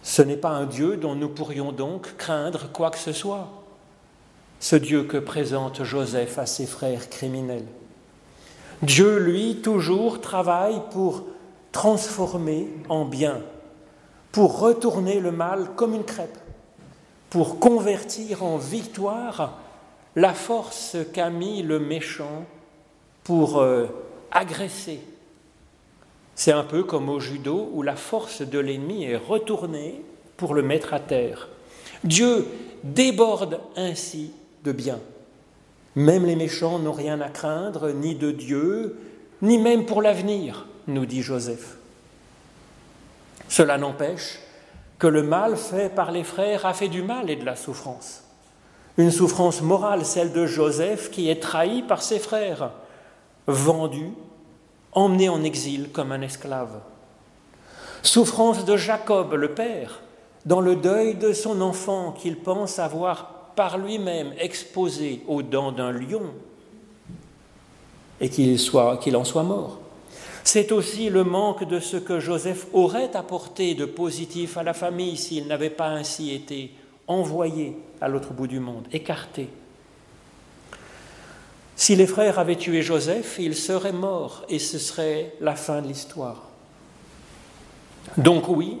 Ce 0.02 0.20
n'est 0.20 0.36
pas 0.36 0.50
un 0.50 0.66
Dieu 0.66 0.96
dont 0.96 1.14
nous 1.14 1.30
pourrions 1.30 1.72
donc 1.72 2.16
craindre 2.16 2.70
quoi 2.72 2.90
que 2.90 2.98
ce 2.98 3.12
soit, 3.12 3.48
ce 4.60 4.76
Dieu 4.76 5.04
que 5.04 5.16
présente 5.16 5.82
Joseph 5.82 6.38
à 6.38 6.46
ses 6.46 6.66
frères 6.66 7.08
criminels. 7.08 7.66
Dieu, 8.82 9.18
lui, 9.18 9.62
toujours 9.62 10.20
travaille 10.20 10.80
pour 10.90 11.24
transformer 11.72 12.68
en 12.88 13.04
bien, 13.04 13.40
pour 14.30 14.60
retourner 14.60 15.20
le 15.20 15.32
mal 15.32 15.70
comme 15.74 15.94
une 15.94 16.04
crêpe, 16.04 16.38
pour 17.34 17.58
convertir 17.58 18.44
en 18.44 18.58
victoire 18.58 19.58
la 20.14 20.32
force 20.32 20.96
qu'a 21.12 21.30
mis 21.30 21.64
le 21.64 21.80
méchant 21.80 22.44
pour 23.24 23.58
euh, 23.58 23.88
agresser. 24.30 25.00
C'est 26.36 26.52
un 26.52 26.62
peu 26.62 26.84
comme 26.84 27.08
au 27.08 27.18
judo 27.18 27.70
où 27.72 27.82
la 27.82 27.96
force 27.96 28.42
de 28.42 28.60
l'ennemi 28.60 29.02
est 29.02 29.16
retournée 29.16 30.00
pour 30.36 30.54
le 30.54 30.62
mettre 30.62 30.94
à 30.94 31.00
terre. 31.00 31.48
Dieu 32.04 32.46
déborde 32.84 33.58
ainsi 33.74 34.30
de 34.62 34.70
bien. 34.70 35.00
Même 35.96 36.26
les 36.26 36.36
méchants 36.36 36.78
n'ont 36.78 36.92
rien 36.92 37.20
à 37.20 37.30
craindre, 37.30 37.90
ni 37.90 38.14
de 38.14 38.30
Dieu, 38.30 38.96
ni 39.42 39.58
même 39.58 39.86
pour 39.86 40.02
l'avenir, 40.02 40.68
nous 40.86 41.04
dit 41.04 41.22
Joseph. 41.22 41.78
Cela 43.48 43.76
n'empêche 43.76 44.38
que 45.04 45.08
le 45.10 45.22
mal 45.22 45.58
fait 45.58 45.94
par 45.94 46.12
les 46.12 46.24
frères 46.24 46.64
a 46.64 46.72
fait 46.72 46.88
du 46.88 47.02
mal 47.02 47.28
et 47.28 47.36
de 47.36 47.44
la 47.44 47.56
souffrance. 47.56 48.22
Une 48.96 49.10
souffrance 49.10 49.60
morale, 49.60 50.06
celle 50.06 50.32
de 50.32 50.46
Joseph 50.46 51.10
qui 51.10 51.28
est 51.28 51.42
trahi 51.42 51.82
par 51.82 52.00
ses 52.00 52.18
frères, 52.18 52.70
vendu, 53.46 54.08
emmené 54.92 55.28
en 55.28 55.44
exil 55.44 55.90
comme 55.92 56.10
un 56.10 56.22
esclave. 56.22 56.80
Souffrance 58.00 58.64
de 58.64 58.78
Jacob, 58.78 59.34
le 59.34 59.50
père, 59.50 60.00
dans 60.46 60.62
le 60.62 60.74
deuil 60.74 61.16
de 61.16 61.34
son 61.34 61.60
enfant 61.60 62.12
qu'il 62.12 62.38
pense 62.38 62.78
avoir 62.78 63.50
par 63.56 63.76
lui-même 63.76 64.32
exposé 64.38 65.22
aux 65.28 65.42
dents 65.42 65.72
d'un 65.72 65.92
lion 65.92 66.32
et 68.22 68.30
qu'il 68.30 68.56
en 69.18 69.24
soit 69.24 69.42
mort. 69.42 69.80
C'est 70.44 70.72
aussi 70.72 71.08
le 71.08 71.24
manque 71.24 71.64
de 71.64 71.80
ce 71.80 71.96
que 71.96 72.20
Joseph 72.20 72.66
aurait 72.74 73.16
apporté 73.16 73.74
de 73.74 73.86
positif 73.86 74.58
à 74.58 74.62
la 74.62 74.74
famille 74.74 75.16
s'il 75.16 75.46
n'avait 75.46 75.70
pas 75.70 75.88
ainsi 75.88 76.34
été 76.34 76.70
envoyé 77.06 77.76
à 78.00 78.08
l'autre 78.08 78.34
bout 78.34 78.46
du 78.46 78.60
monde, 78.60 78.86
écarté. 78.92 79.48
Si 81.76 81.96
les 81.96 82.06
frères 82.06 82.38
avaient 82.38 82.56
tué 82.56 82.82
Joseph, 82.82 83.36
il 83.38 83.56
serait 83.56 83.92
mort 83.92 84.44
et 84.50 84.58
ce 84.58 84.78
serait 84.78 85.32
la 85.40 85.56
fin 85.56 85.80
de 85.80 85.88
l'histoire. 85.88 86.50
Donc 88.18 88.48
oui, 88.48 88.78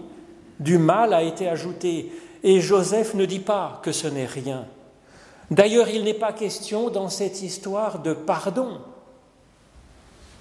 du 0.60 0.76
mal 0.78 1.14
a 1.14 1.22
été 1.22 1.48
ajouté 1.48 2.12
et 2.42 2.60
Joseph 2.60 3.14
ne 3.14 3.24
dit 3.24 3.40
pas 3.40 3.80
que 3.82 3.90
ce 3.90 4.06
n'est 4.06 4.26
rien. 4.26 4.66
D'ailleurs, 5.50 5.88
il 5.88 6.04
n'est 6.04 6.14
pas 6.14 6.32
question 6.34 6.90
dans 6.90 7.08
cette 7.08 7.42
histoire 7.42 8.00
de 8.00 8.12
pardon. 8.12 8.80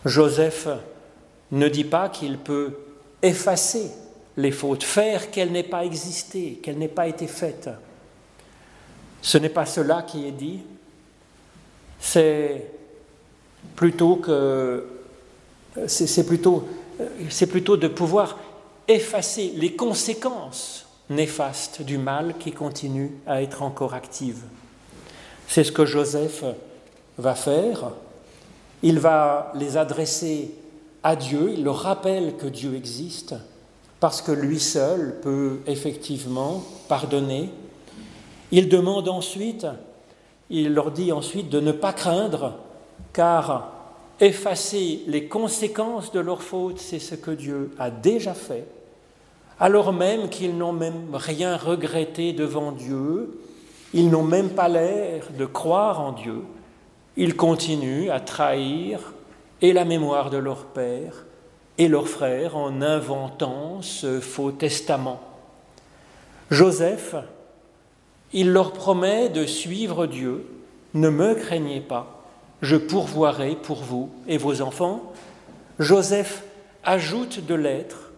Joseph 0.05 0.67
ne 1.53 1.69
dit 1.69 1.83
pas 1.83 2.09
qu'il 2.09 2.39
peut 2.39 2.73
effacer 3.21 3.91
les 4.37 4.51
fautes, 4.51 4.83
faire 4.83 5.31
qu'elles 5.31 5.51
n'aient 5.51 5.63
pas 5.63 5.85
existé, 5.85 6.59
qu'elles 6.61 6.77
n'aient 6.77 6.87
pas 6.87 7.07
été 7.07 7.27
faites. 7.27 7.69
Ce 9.21 9.37
n'est 9.37 9.49
pas 9.49 9.65
cela 9.65 10.01
qui 10.01 10.27
est 10.27 10.31
dit, 10.31 10.61
c'est 11.99 12.65
plutôt 13.75 14.17
que 14.17 14.85
c'est 15.87 16.25
plutôt, 16.25 16.67
plutôt 17.49 17.77
de 17.77 17.87
pouvoir 17.87 18.37
effacer 18.87 19.53
les 19.55 19.75
conséquences 19.75 20.87
néfastes 21.09 21.81
du 21.81 21.97
mal 21.97 22.35
qui 22.37 22.51
continue 22.51 23.11
à 23.25 23.41
être 23.41 23.61
encore 23.61 23.93
active. 23.93 24.41
C'est 25.47 25.63
ce 25.63 25.71
que 25.71 25.85
Joseph 25.85 26.43
va 27.17 27.35
faire. 27.35 27.91
Il 28.81 28.99
va 28.99 29.51
les 29.55 29.77
adresser 29.77 30.51
à 31.03 31.15
Dieu, 31.15 31.51
il 31.53 31.63
leur 31.63 31.79
rappelle 31.79 32.37
que 32.37 32.47
Dieu 32.47 32.75
existe, 32.75 33.35
parce 33.99 34.21
que 34.21 34.31
lui 34.31 34.59
seul 34.59 35.19
peut 35.21 35.59
effectivement 35.67 36.63
pardonner. 36.87 37.49
Il 38.51 38.69
demande 38.69 39.09
ensuite, 39.09 39.67
il 40.49 40.73
leur 40.73 40.91
dit 40.91 41.11
ensuite 41.11 41.49
de 41.49 41.59
ne 41.59 41.71
pas 41.71 41.93
craindre, 41.93 42.53
car 43.11 43.71
effacer 44.19 45.01
les 45.07 45.27
conséquences 45.27 46.11
de 46.11 46.19
leur 46.19 46.41
faute, 46.41 46.79
c'est 46.79 46.99
ce 46.99 47.15
que 47.15 47.31
Dieu 47.31 47.71
a 47.77 47.89
déjà 47.91 48.33
fait, 48.33 48.65
alors 49.59 49.93
même 49.93 50.29
qu'ils 50.29 50.57
n'ont 50.57 50.73
même 50.73 51.13
rien 51.13 51.57
regretté 51.57 52.33
devant 52.33 52.71
Dieu, 52.71 53.39
ils 53.93 54.09
n'ont 54.09 54.23
même 54.23 54.49
pas 54.49 54.67
l'air 54.67 55.27
de 55.37 55.45
croire 55.45 56.01
en 56.01 56.13
Dieu, 56.13 56.43
ils 57.15 57.35
continuent 57.35 58.09
à 58.09 58.19
trahir 58.19 59.13
et 59.61 59.73
la 59.73 59.85
mémoire 59.85 60.29
de 60.29 60.37
leur 60.37 60.65
père 60.65 61.25
et 61.77 61.87
leurs 61.87 62.07
frères 62.07 62.55
en 62.55 62.81
inventant 62.81 63.81
ce 63.81 64.19
faux 64.19 64.51
testament. 64.51 65.21
Joseph, 66.51 67.15
il 68.31 68.51
leur 68.51 68.73
promet 68.73 69.29
de 69.29 69.45
suivre 69.45 70.05
Dieu, 70.05 70.45
ne 70.93 71.09
me 71.09 71.33
craignez 71.33 71.81
pas, 71.81 72.23
je 72.61 72.75
pourvoirai 72.75 73.55
pour 73.55 73.81
vous 73.83 74.09
et 74.27 74.37
vos 74.37 74.61
enfants. 74.61 75.11
Joseph 75.79 76.43
ajoute 76.83 77.45
de 77.45 77.55
l'être, 77.55 78.11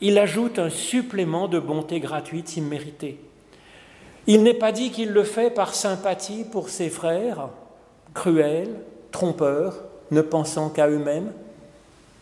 il 0.00 0.18
ajoute 0.18 0.58
un 0.58 0.70
supplément 0.70 1.48
de 1.48 1.58
bonté 1.58 2.00
gratuite 2.00 2.56
imméritée. 2.56 3.18
Il 4.26 4.42
n'est 4.42 4.54
pas 4.54 4.72
dit 4.72 4.90
qu'il 4.90 5.12
le 5.12 5.24
fait 5.24 5.50
par 5.50 5.74
sympathie 5.74 6.44
pour 6.44 6.68
ses 6.68 6.90
frères, 6.90 7.48
cruels, 8.12 8.74
trompeurs, 9.12 9.84
ne 10.10 10.20
pensant 10.20 10.70
qu'à 10.70 10.88
eux-mêmes. 10.88 11.32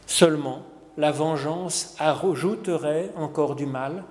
Seulement, 0.06 0.62
la 0.96 1.10
vengeance 1.10 1.94
ajouterait 1.98 3.10
encore 3.16 3.56
du 3.56 3.66
mal. 3.66 4.04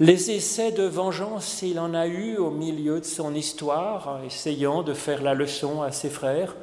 Les 0.00 0.30
essais 0.30 0.72
de 0.72 0.84
vengeance, 0.84 1.44
s'il 1.44 1.78
en 1.78 1.94
a 1.94 2.06
eu 2.06 2.36
au 2.36 2.50
milieu 2.50 3.00
de 3.00 3.04
son 3.04 3.34
histoire, 3.34 4.20
essayant 4.24 4.82
de 4.82 4.94
faire 4.94 5.22
la 5.22 5.34
leçon 5.34 5.82
à 5.82 5.92
ses 5.92 6.10
frères, 6.10 6.56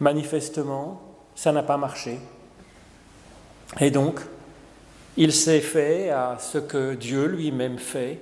manifestement, 0.00 1.00
ça 1.34 1.52
n'a 1.52 1.62
pas 1.62 1.76
marché. 1.76 2.18
Et 3.80 3.90
donc, 3.90 4.20
il 5.16 5.32
s'est 5.32 5.60
fait 5.60 6.10
à 6.10 6.38
ce 6.40 6.58
que 6.58 6.94
Dieu 6.94 7.26
lui-même 7.26 7.78
fait. 7.78 8.20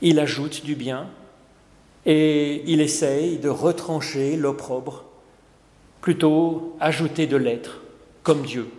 Il 0.00 0.18
ajoute 0.18 0.64
du 0.64 0.74
bien 0.74 1.08
et 2.04 2.62
il 2.66 2.80
essaye 2.80 3.38
de 3.38 3.48
retrancher 3.48 4.36
l'opprobre, 4.36 5.04
plutôt 6.06 6.76
ajouter 6.78 7.26
de 7.26 7.36
l'être, 7.36 7.80
comme 8.22 8.42
Dieu. 8.42 8.70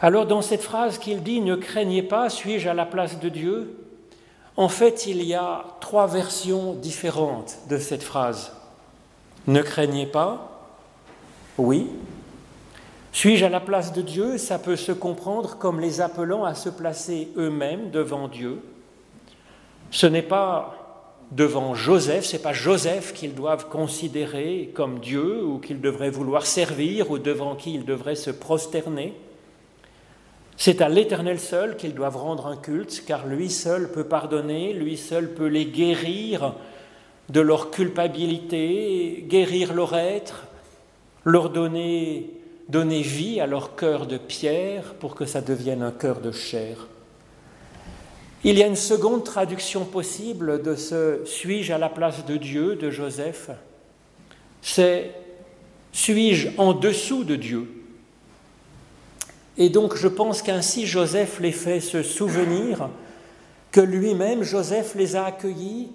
Alors 0.00 0.26
dans 0.26 0.42
cette 0.42 0.62
phrase 0.62 0.98
qu'il 0.98 1.24
dit⁇ 1.24 1.40
Ne 1.42 1.56
craignez 1.56 2.04
pas, 2.04 2.30
suis-je 2.30 2.68
à 2.68 2.72
la 2.72 2.86
place 2.86 3.18
de 3.18 3.28
Dieu?⁇ 3.28 3.76
en 4.56 4.68
fait, 4.68 5.08
il 5.08 5.24
y 5.24 5.34
a 5.34 5.64
trois 5.80 6.06
versions 6.06 6.74
différentes 6.74 7.56
de 7.68 7.78
cette 7.78 8.04
phrase. 8.04 8.52
Ne 9.48 9.60
craignez 9.60 10.06
pas, 10.06 10.68
oui. 11.58 11.88
Suis-je 13.10 13.44
à 13.44 13.48
la 13.48 13.58
place 13.58 13.92
de 13.92 14.02
Dieu? 14.02 14.38
Ça 14.38 14.60
peut 14.60 14.76
se 14.76 14.92
comprendre 14.92 15.58
comme 15.58 15.80
les 15.80 16.00
appelant 16.00 16.44
à 16.44 16.54
se 16.54 16.68
placer 16.68 17.32
eux-mêmes 17.36 17.90
devant 17.90 18.28
Dieu. 18.28 18.62
Ce 19.90 20.06
n'est 20.06 20.22
pas 20.22 20.83
devant 21.30 21.74
Joseph, 21.74 22.24
ce 22.24 22.36
n'est 22.36 22.42
pas 22.42 22.52
Joseph 22.52 23.12
qu'ils 23.12 23.34
doivent 23.34 23.68
considérer 23.68 24.70
comme 24.74 25.00
Dieu 25.00 25.44
ou 25.44 25.58
qu'ils 25.58 25.80
devraient 25.80 26.10
vouloir 26.10 26.46
servir 26.46 27.10
ou 27.10 27.18
devant 27.18 27.56
qui 27.56 27.74
ils 27.74 27.84
devraient 27.84 28.14
se 28.14 28.30
prosterner. 28.30 29.14
C'est 30.56 30.80
à 30.80 30.88
l'Éternel 30.88 31.40
seul 31.40 31.76
qu'ils 31.76 31.94
doivent 31.94 32.16
rendre 32.16 32.46
un 32.46 32.56
culte, 32.56 33.02
car 33.06 33.26
lui 33.26 33.50
seul 33.50 33.90
peut 33.90 34.04
pardonner, 34.04 34.72
lui 34.72 34.96
seul 34.96 35.34
peut 35.34 35.48
les 35.48 35.66
guérir 35.66 36.54
de 37.28 37.40
leur 37.40 37.70
culpabilité, 37.70 39.24
guérir 39.28 39.74
leur 39.74 39.94
être, 39.94 40.46
leur 41.24 41.50
donner, 41.50 42.30
donner 42.68 43.02
vie 43.02 43.40
à 43.40 43.46
leur 43.46 43.74
cœur 43.74 44.06
de 44.06 44.18
pierre 44.18 44.94
pour 44.94 45.14
que 45.14 45.24
ça 45.24 45.40
devienne 45.40 45.82
un 45.82 45.90
cœur 45.90 46.20
de 46.20 46.30
chair. 46.30 46.86
Il 48.46 48.58
y 48.58 48.62
a 48.62 48.66
une 48.66 48.76
seconde 48.76 49.24
traduction 49.24 49.86
possible 49.86 50.60
de 50.60 50.76
ce 50.76 51.20
suis-je 51.24 51.72
à 51.72 51.78
la 51.78 51.88
place 51.88 52.26
de 52.26 52.36
Dieu 52.36 52.76
de 52.76 52.90
Joseph. 52.90 53.48
C'est 54.60 55.12
suis-je 55.92 56.48
en 56.58 56.74
dessous 56.74 57.24
de 57.24 57.36
Dieu 57.36 57.66
Et 59.56 59.70
donc 59.70 59.96
je 59.96 60.08
pense 60.08 60.42
qu'ainsi 60.42 60.84
Joseph 60.84 61.40
les 61.40 61.52
fait 61.52 61.80
se 61.80 62.02
souvenir 62.02 62.90
que 63.72 63.80
lui-même, 63.80 64.42
Joseph 64.42 64.94
les 64.94 65.16
a 65.16 65.24
accueillis 65.24 65.88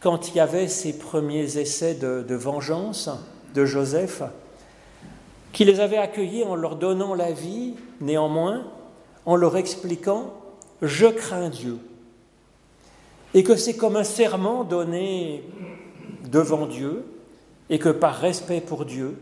quand 0.00 0.30
il 0.30 0.34
y 0.34 0.40
avait 0.40 0.66
ses 0.66 0.98
premiers 0.98 1.58
essais 1.58 1.94
de, 1.94 2.24
de 2.28 2.34
vengeance 2.34 3.08
de 3.54 3.64
Joseph, 3.64 4.24
qui 5.52 5.64
les 5.64 5.78
avait 5.78 5.98
accueillis 5.98 6.42
en 6.42 6.56
leur 6.56 6.74
donnant 6.74 7.14
la 7.14 7.30
vie, 7.30 7.74
néanmoins, 8.00 8.66
en 9.26 9.36
leur 9.36 9.56
expliquant 9.56 10.34
je 10.82 11.06
crains 11.06 11.48
Dieu. 11.48 11.78
Et 13.32 13.42
que 13.42 13.56
c'est 13.56 13.76
comme 13.76 13.96
un 13.96 14.04
serment 14.04 14.64
donné 14.64 15.42
devant 16.30 16.66
Dieu, 16.66 17.04
et 17.70 17.78
que 17.78 17.88
par 17.88 18.16
respect 18.16 18.60
pour 18.60 18.84
Dieu, 18.84 19.16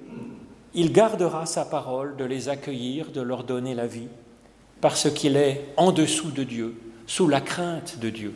il 0.75 0.93
gardera 0.93 1.47
sa 1.47 1.65
parole 1.65 2.17
de 2.17 2.25
les 2.25 2.49
accueillir, 2.49 3.11
de 3.11 3.21
leur 3.21 3.45
donner 3.45 3.75
la 3.75 3.87
vie, 3.87 4.09
parce 4.81 5.11
qu'il 5.11 5.37
est 5.37 5.67
en 5.77 5.93
dessous 5.93 6.31
de 6.31 6.45
Dieu, 6.45 6.75
sous 7.07 7.29
la 7.29 7.41
crainte 7.41 7.99
de 7.99 8.11
Dieu. 8.11 8.35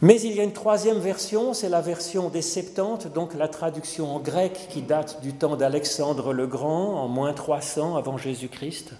Mais 0.00 0.20
il 0.20 0.32
y 0.32 0.40
a 0.40 0.44
une 0.44 0.52
troisième 0.52 0.98
version, 0.98 1.54
c'est 1.54 1.68
la 1.68 1.80
version 1.80 2.28
des 2.28 2.42
Septante, 2.42 3.12
donc 3.12 3.34
la 3.34 3.48
traduction 3.48 4.14
en 4.14 4.20
grec 4.20 4.68
qui 4.70 4.82
date 4.82 5.20
du 5.22 5.32
temps 5.32 5.56
d'Alexandre 5.56 6.32
le 6.32 6.46
Grand, 6.46 7.02
en 7.02 7.08
moins 7.08 7.32
300 7.32 7.96
avant 7.96 8.16
Jésus-Christ. 8.16 8.92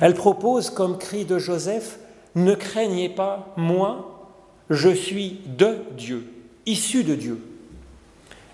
Elle 0.00 0.14
propose 0.14 0.70
comme 0.70 0.98
cri 0.98 1.24
de 1.24 1.38
Joseph, 1.38 1.98
Ne 2.34 2.54
craignez 2.54 3.08
pas, 3.08 3.52
moi, 3.56 4.28
je 4.70 4.88
suis 4.88 5.40
de 5.46 5.78
Dieu, 5.96 6.26
issu 6.64 7.04
de 7.04 7.14
Dieu, 7.14 7.40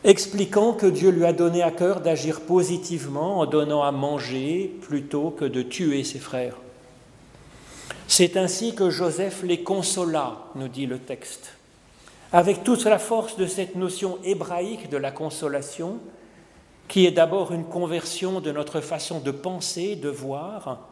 expliquant 0.03 0.73
que 0.73 0.87
Dieu 0.87 1.11
lui 1.11 1.25
a 1.25 1.33
donné 1.33 1.63
à 1.63 1.71
cœur 1.71 2.01
d'agir 2.01 2.41
positivement 2.41 3.41
en 3.41 3.47
donnant 3.47 3.83
à 3.83 3.93
manger 3.93 4.75
plutôt 4.83 5.31
que 5.31 5.45
de 5.45 5.63
tuer 5.63 6.05
ses 6.05 6.19
frères. 6.19 6.57
C'est 8.09 8.37
ainsi 8.37 8.75
que 8.75 8.89
Joseph 8.89 9.43
les 9.43 9.63
consola, 9.63 10.39
nous 10.55 10.69
dit 10.69 10.87
le 10.87 10.99
texte. 10.99 11.53
Avec 12.33 12.65
toute 12.65 12.85
la 12.85 12.99
force 12.99 13.37
de 13.37 13.47
cette 13.47 13.77
notion 13.77 14.19
hébraïque 14.25 14.89
de 14.89 14.97
la 14.97 15.11
consolation, 15.11 15.99
qui 16.89 17.05
est 17.05 17.13
d'abord 17.13 17.53
une 17.53 17.65
conversion 17.65 18.41
de 18.41 18.53
notre 18.53 18.81
façon 18.81 19.21
de 19.21 19.31
penser, 19.31 19.97
de 19.97 20.09
voir, 20.09 20.89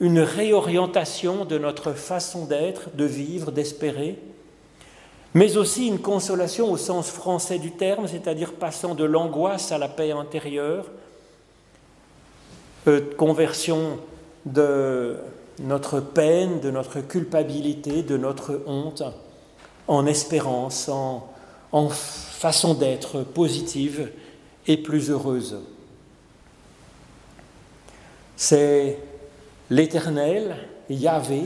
une 0.00 0.20
réorientation 0.20 1.44
de 1.44 1.58
notre 1.58 1.92
façon 1.92 2.44
d'être, 2.44 2.94
de 2.94 3.04
vivre, 3.04 3.50
d'espérer, 3.50 4.18
mais 5.34 5.56
aussi 5.56 5.88
une 5.88 6.00
consolation 6.00 6.70
au 6.70 6.76
sens 6.76 7.10
français 7.10 7.58
du 7.58 7.72
terme, 7.72 8.06
c'est-à-dire 8.06 8.52
passant 8.54 8.94
de 8.94 9.04
l'angoisse 9.04 9.72
à 9.72 9.78
la 9.78 9.88
paix 9.88 10.12
intérieure, 10.12 10.86
euh, 12.86 13.00
conversion 13.16 13.98
de 14.46 15.16
notre 15.60 16.00
peine, 16.00 16.60
de 16.60 16.70
notre 16.70 17.00
culpabilité, 17.00 18.02
de 18.02 18.16
notre 18.16 18.62
honte, 18.66 19.02
en 19.88 20.06
espérance, 20.06 20.88
en, 20.88 21.28
en 21.72 21.88
façon 21.88 22.74
d'être 22.74 23.22
positive 23.22 24.10
et 24.66 24.76
plus 24.76 25.10
heureuse. 25.10 25.58
C'est 28.36 28.98
l'Éternel, 29.70 30.56
Yahvé, 30.88 31.42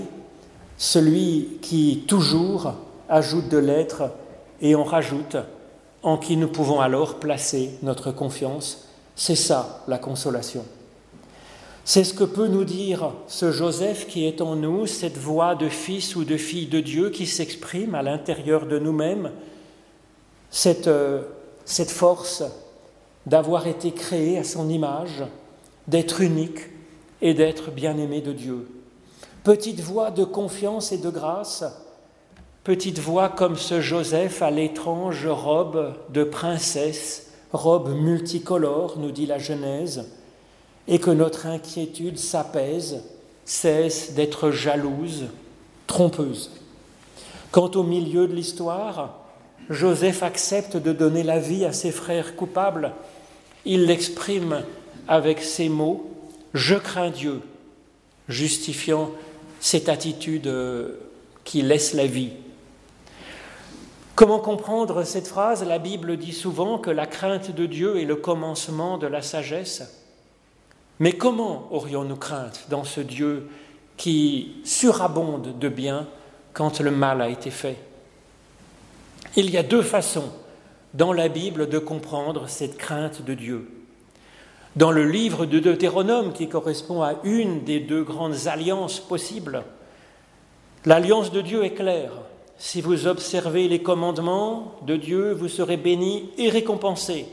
celui 0.76 1.58
qui 1.60 2.04
toujours 2.06 2.74
ajoute 3.08 3.48
de 3.48 3.58
l'être 3.58 4.10
et 4.60 4.74
en 4.74 4.84
rajoute, 4.84 5.36
en 6.02 6.16
qui 6.16 6.36
nous 6.36 6.48
pouvons 6.48 6.80
alors 6.80 7.16
placer 7.16 7.70
notre 7.82 8.12
confiance. 8.12 8.88
C'est 9.14 9.36
ça 9.36 9.84
la 9.88 9.98
consolation. 9.98 10.64
C'est 11.84 12.04
ce 12.04 12.14
que 12.14 12.24
peut 12.24 12.46
nous 12.46 12.64
dire 12.64 13.12
ce 13.26 13.50
Joseph 13.50 14.06
qui 14.06 14.24
est 14.26 14.40
en 14.40 14.54
nous, 14.54 14.86
cette 14.86 15.18
voix 15.18 15.56
de 15.56 15.68
fils 15.68 16.14
ou 16.14 16.24
de 16.24 16.36
fille 16.36 16.68
de 16.68 16.80
Dieu 16.80 17.10
qui 17.10 17.26
s'exprime 17.26 17.96
à 17.96 18.02
l'intérieur 18.02 18.66
de 18.66 18.78
nous-mêmes, 18.78 19.32
cette, 20.50 20.86
euh, 20.86 21.22
cette 21.64 21.90
force 21.90 22.44
d'avoir 23.26 23.66
été 23.66 23.90
créé 23.90 24.38
à 24.38 24.44
son 24.44 24.68
image, 24.68 25.24
d'être 25.88 26.20
unique, 26.20 26.60
et 27.22 27.34
d'être 27.34 27.70
bien-aimé 27.70 28.20
de 28.20 28.32
Dieu. 28.32 28.68
Petite 29.44 29.80
voix 29.80 30.10
de 30.10 30.24
confiance 30.24 30.92
et 30.92 30.98
de 30.98 31.08
grâce, 31.08 31.64
petite 32.64 32.98
voix 32.98 33.28
comme 33.28 33.56
ce 33.56 33.80
Joseph 33.80 34.42
à 34.42 34.50
l'étrange 34.50 35.26
robe 35.26 35.94
de 36.10 36.24
princesse, 36.24 37.32
robe 37.52 37.94
multicolore, 37.94 38.98
nous 38.98 39.12
dit 39.12 39.26
la 39.26 39.38
Genèse, 39.38 40.08
et 40.88 40.98
que 40.98 41.10
notre 41.10 41.46
inquiétude 41.46 42.18
s'apaise, 42.18 43.02
cesse 43.44 44.14
d'être 44.14 44.50
jalouse, 44.50 45.26
trompeuse. 45.86 46.50
Quant 47.52 47.70
au 47.74 47.82
milieu 47.82 48.26
de 48.26 48.34
l'histoire, 48.34 49.18
Joseph 49.70 50.22
accepte 50.22 50.76
de 50.76 50.92
donner 50.92 51.22
la 51.22 51.38
vie 51.38 51.64
à 51.64 51.72
ses 51.72 51.92
frères 51.92 52.34
coupables. 52.34 52.92
Il 53.64 53.86
l'exprime 53.86 54.62
avec 55.06 55.40
ces 55.40 55.68
mots 55.68 56.11
je 56.54 56.74
crains 56.74 57.10
Dieu, 57.10 57.40
justifiant 58.28 59.10
cette 59.60 59.88
attitude 59.88 60.46
euh, 60.46 60.98
qui 61.44 61.62
laisse 61.62 61.94
la 61.94 62.06
vie. 62.06 62.30
Comment 64.14 64.40
comprendre 64.40 65.04
cette 65.04 65.26
phrase? 65.26 65.64
La 65.64 65.78
Bible 65.78 66.16
dit 66.16 66.32
souvent 66.32 66.78
que 66.78 66.90
la 66.90 67.06
crainte 67.06 67.50
de 67.50 67.66
Dieu 67.66 67.98
est 67.98 68.04
le 68.04 68.16
commencement 68.16 68.98
de 68.98 69.06
la 69.06 69.22
sagesse. 69.22 70.02
Mais 71.00 71.14
comment 71.14 71.66
aurions-nous 71.70 72.16
crainte 72.16 72.66
dans 72.68 72.84
ce 72.84 73.00
Dieu 73.00 73.48
qui 73.96 74.56
surabonde 74.64 75.58
de 75.58 75.68
bien 75.68 76.06
quand 76.52 76.80
le 76.80 76.90
mal 76.90 77.22
a 77.22 77.28
été 77.28 77.50
fait? 77.50 77.78
Il 79.34 79.50
y 79.50 79.56
a 79.56 79.62
deux 79.62 79.82
façons 79.82 80.30
dans 80.92 81.12
la 81.14 81.28
Bible 81.28 81.68
de 81.68 81.78
comprendre 81.78 82.48
cette 82.48 82.76
crainte 82.76 83.22
de 83.22 83.32
Dieu. 83.32 83.81
Dans 84.74 84.90
le 84.90 85.04
livre 85.04 85.44
de 85.44 85.58
Deutéronome, 85.58 86.32
qui 86.32 86.48
correspond 86.48 87.02
à 87.02 87.16
une 87.24 87.62
des 87.62 87.78
deux 87.78 88.04
grandes 88.04 88.46
alliances 88.46 89.00
possibles, 89.00 89.64
l'alliance 90.86 91.30
de 91.30 91.42
Dieu 91.42 91.62
est 91.62 91.74
claire. 91.74 92.12
Si 92.56 92.80
vous 92.80 93.06
observez 93.06 93.68
les 93.68 93.82
commandements 93.82 94.76
de 94.86 94.96
Dieu, 94.96 95.32
vous 95.32 95.48
serez 95.48 95.76
bénis 95.76 96.30
et 96.38 96.48
récompensés. 96.48 97.26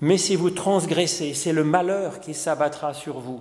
Mais 0.00 0.18
si 0.18 0.34
vous 0.34 0.50
transgressez, 0.50 1.32
c'est 1.32 1.52
le 1.52 1.62
malheur 1.62 2.18
qui 2.18 2.34
s'abattra 2.34 2.92
sur 2.92 3.20
vous. 3.20 3.40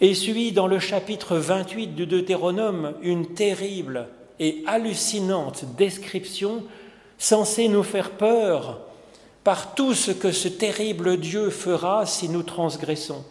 Et 0.00 0.14
suit 0.14 0.52
dans 0.52 0.68
le 0.68 0.78
chapitre 0.78 1.36
28 1.38 1.88
du 1.88 2.06
Deutéronome 2.06 2.94
une 3.02 3.34
terrible 3.34 4.06
et 4.38 4.62
hallucinante 4.68 5.64
description 5.76 6.62
censée 7.18 7.66
nous 7.66 7.82
faire 7.82 8.12
peur 8.12 8.78
par 9.48 9.74
tout 9.74 9.94
ce 9.94 10.10
que 10.10 10.30
ce 10.30 10.46
terrible 10.46 11.16
Dieu 11.16 11.48
fera 11.48 12.04
si 12.04 12.28
nous 12.28 12.42
transgressons. 12.42 13.24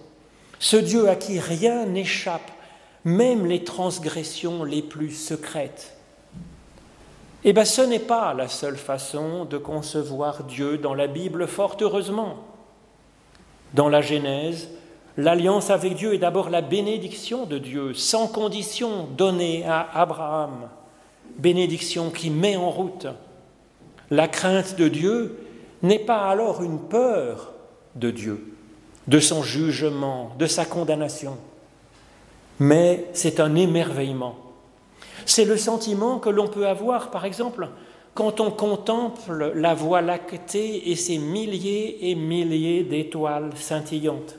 Ce 0.57 0.75
Dieu 0.75 1.09
à 1.09 1.15
qui 1.15 1.39
rien 1.39 1.85
n'échappe, 1.85 2.49
même 3.03 3.45
les 3.45 3.63
transgressions 3.63 4.63
les 4.63 4.81
plus 4.81 5.11
secrètes. 5.11 5.95
Eh 7.43 7.53
bien, 7.53 7.65
ce 7.65 7.83
n'est 7.83 7.99
pas 7.99 8.33
la 8.33 8.47
seule 8.47 8.77
façon 8.77 9.45
de 9.45 9.59
concevoir 9.59 10.43
Dieu 10.45 10.79
dans 10.79 10.95
la 10.95 11.05
Bible, 11.05 11.45
fort 11.45 11.77
heureusement. 11.81 12.37
Dans 13.75 13.87
la 13.87 14.01
Genèse, 14.01 14.69
l'alliance 15.17 15.69
avec 15.69 15.93
Dieu 15.93 16.15
est 16.15 16.17
d'abord 16.17 16.49
la 16.49 16.63
bénédiction 16.63 17.45
de 17.45 17.59
Dieu, 17.59 17.93
sans 17.93 18.25
condition 18.25 19.07
donnée 19.15 19.67
à 19.67 19.87
Abraham, 19.93 20.67
bénédiction 21.37 22.09
qui 22.09 22.31
met 22.31 22.55
en 22.55 22.71
route 22.71 23.05
la 24.09 24.27
crainte 24.27 24.77
de 24.77 24.87
Dieu 24.87 25.46
n'est 25.83 25.99
pas 25.99 26.29
alors 26.29 26.63
une 26.63 26.79
peur 26.79 27.53
de 27.95 28.11
Dieu, 28.11 28.53
de 29.07 29.19
son 29.19 29.43
jugement, 29.43 30.31
de 30.37 30.45
sa 30.45 30.65
condamnation, 30.65 31.37
mais 32.59 33.05
c'est 33.13 33.39
un 33.39 33.55
émerveillement. 33.55 34.35
C'est 35.25 35.45
le 35.45 35.57
sentiment 35.57 36.19
que 36.19 36.29
l'on 36.29 36.47
peut 36.47 36.67
avoir, 36.67 37.11
par 37.11 37.25
exemple, 37.25 37.69
quand 38.13 38.39
on 38.39 38.49
contemple 38.49 39.51
la 39.55 39.75
Voie 39.75 40.01
lactée 40.01 40.89
et 40.89 40.95
ses 40.95 41.17
milliers 41.17 42.09
et 42.09 42.15
milliers 42.15 42.83
d'étoiles 42.83 43.51
scintillantes, 43.55 44.37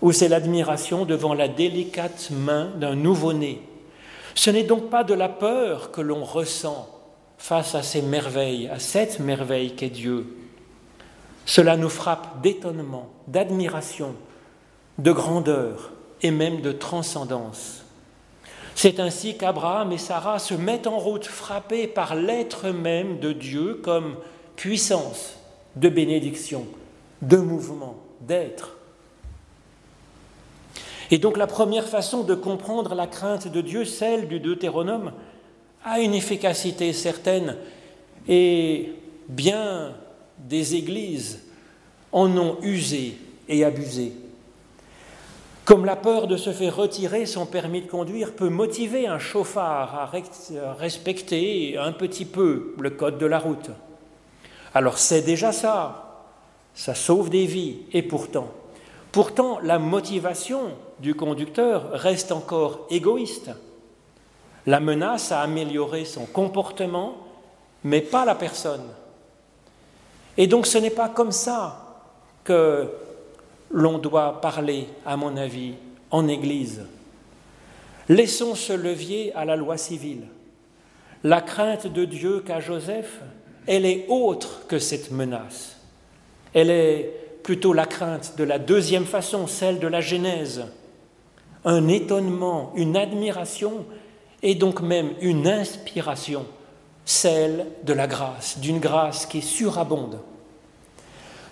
ou 0.00 0.12
c'est 0.12 0.28
l'admiration 0.28 1.04
devant 1.04 1.34
la 1.34 1.48
délicate 1.48 2.30
main 2.30 2.70
d'un 2.76 2.94
nouveau-né. 2.94 3.62
Ce 4.34 4.50
n'est 4.50 4.64
donc 4.64 4.90
pas 4.90 5.04
de 5.04 5.14
la 5.14 5.28
peur 5.28 5.90
que 5.90 6.00
l'on 6.00 6.24
ressent 6.24 6.88
face 7.42 7.74
à 7.74 7.82
ces 7.82 8.02
merveilles, 8.02 8.68
à 8.68 8.78
cette 8.78 9.18
merveille 9.18 9.74
qu'est 9.74 9.88
Dieu. 9.88 10.26
Cela 11.44 11.76
nous 11.76 11.88
frappe 11.88 12.40
d'étonnement, 12.40 13.10
d'admiration, 13.26 14.14
de 14.98 15.10
grandeur 15.10 15.90
et 16.22 16.30
même 16.30 16.60
de 16.60 16.70
transcendance. 16.70 17.82
C'est 18.76 19.00
ainsi 19.00 19.36
qu'Abraham 19.36 19.90
et 19.90 19.98
Sarah 19.98 20.38
se 20.38 20.54
mettent 20.54 20.86
en 20.86 21.00
route, 21.00 21.26
frappés 21.26 21.88
par 21.88 22.14
l'être 22.14 22.68
même 22.68 23.18
de 23.18 23.32
Dieu 23.32 23.80
comme 23.82 24.18
puissance 24.54 25.36
de 25.74 25.88
bénédiction, 25.88 26.64
de 27.22 27.38
mouvement, 27.38 27.96
d'être. 28.20 28.76
Et 31.10 31.18
donc 31.18 31.36
la 31.36 31.48
première 31.48 31.88
façon 31.88 32.22
de 32.22 32.36
comprendre 32.36 32.94
la 32.94 33.08
crainte 33.08 33.48
de 33.48 33.60
Dieu, 33.60 33.84
celle 33.84 34.28
du 34.28 34.38
Deutéronome, 34.38 35.12
a 35.84 36.00
une 36.00 36.14
efficacité 36.14 36.92
certaine 36.92 37.56
et 38.28 38.92
bien 39.28 39.94
des 40.38 40.74
églises 40.74 41.40
en 42.12 42.36
ont 42.36 42.58
usé 42.62 43.16
et 43.48 43.64
abusé. 43.64 44.12
Comme 45.64 45.84
la 45.84 45.96
peur 45.96 46.26
de 46.26 46.36
se 46.36 46.50
faire 46.50 46.76
retirer 46.76 47.24
son 47.24 47.46
permis 47.46 47.82
de 47.82 47.90
conduire 47.90 48.34
peut 48.34 48.48
motiver 48.48 49.06
un 49.06 49.18
chauffard 49.18 49.94
à 49.94 50.74
respecter 50.74 51.78
un 51.78 51.92
petit 51.92 52.24
peu 52.24 52.74
le 52.78 52.90
code 52.90 53.18
de 53.18 53.26
la 53.26 53.38
route. 53.38 53.70
Alors 54.74 54.98
c'est 54.98 55.22
déjà 55.22 55.52
ça, 55.52 56.26
ça 56.74 56.94
sauve 56.94 57.30
des 57.30 57.46
vies, 57.46 57.78
et 57.92 58.02
pourtant, 58.02 58.48
pourtant 59.12 59.58
la 59.60 59.78
motivation 59.78 60.62
du 60.98 61.14
conducteur 61.14 61.90
reste 61.92 62.32
encore 62.32 62.86
égoïste. 62.90 63.50
La 64.66 64.80
menace 64.80 65.32
à 65.32 65.40
améliorer 65.40 66.04
son 66.04 66.26
comportement, 66.26 67.16
mais 67.84 68.00
pas 68.00 68.24
la 68.24 68.34
personne. 68.34 68.84
Et 70.36 70.46
donc 70.46 70.66
ce 70.66 70.78
n'est 70.78 70.90
pas 70.90 71.08
comme 71.08 71.32
ça 71.32 72.04
que 72.44 72.88
l'on 73.70 73.98
doit 73.98 74.40
parler, 74.40 74.86
à 75.04 75.16
mon 75.16 75.36
avis, 75.36 75.74
en 76.10 76.28
Église. 76.28 76.82
Laissons 78.08 78.54
ce 78.54 78.72
levier 78.72 79.32
à 79.34 79.44
la 79.44 79.56
loi 79.56 79.76
civile. 79.76 80.24
La 81.24 81.40
crainte 81.40 81.86
de 81.86 82.04
Dieu 82.04 82.40
qu'a 82.40 82.60
Joseph, 82.60 83.20
elle 83.66 83.86
est 83.86 84.06
autre 84.08 84.66
que 84.66 84.78
cette 84.78 85.10
menace. 85.10 85.76
Elle 86.52 86.70
est 86.70 87.22
plutôt 87.42 87.72
la 87.72 87.86
crainte 87.86 88.34
de 88.36 88.44
la 88.44 88.58
deuxième 88.58 89.04
façon, 89.04 89.46
celle 89.46 89.78
de 89.78 89.86
la 89.86 90.00
Genèse. 90.00 90.64
Un 91.64 91.88
étonnement, 91.88 92.72
une 92.74 92.96
admiration 92.96 93.86
et 94.42 94.54
donc 94.54 94.80
même 94.80 95.12
une 95.20 95.46
inspiration, 95.46 96.46
celle 97.04 97.66
de 97.84 97.92
la 97.92 98.06
grâce, 98.06 98.58
d'une 98.58 98.80
grâce 98.80 99.26
qui 99.26 99.42
surabonde. 99.42 100.20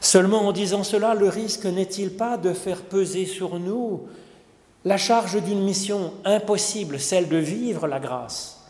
Seulement 0.00 0.46
en 0.48 0.52
disant 0.52 0.82
cela, 0.82 1.14
le 1.14 1.28
risque 1.28 1.66
n'est-il 1.66 2.16
pas 2.16 2.38
de 2.38 2.52
faire 2.52 2.82
peser 2.82 3.26
sur 3.26 3.58
nous 3.58 4.02
la 4.84 4.96
charge 4.96 5.42
d'une 5.42 5.62
mission 5.62 6.14
impossible, 6.24 6.98
celle 6.98 7.28
de 7.28 7.36
vivre 7.36 7.86
la 7.86 8.00
grâce? 8.00 8.64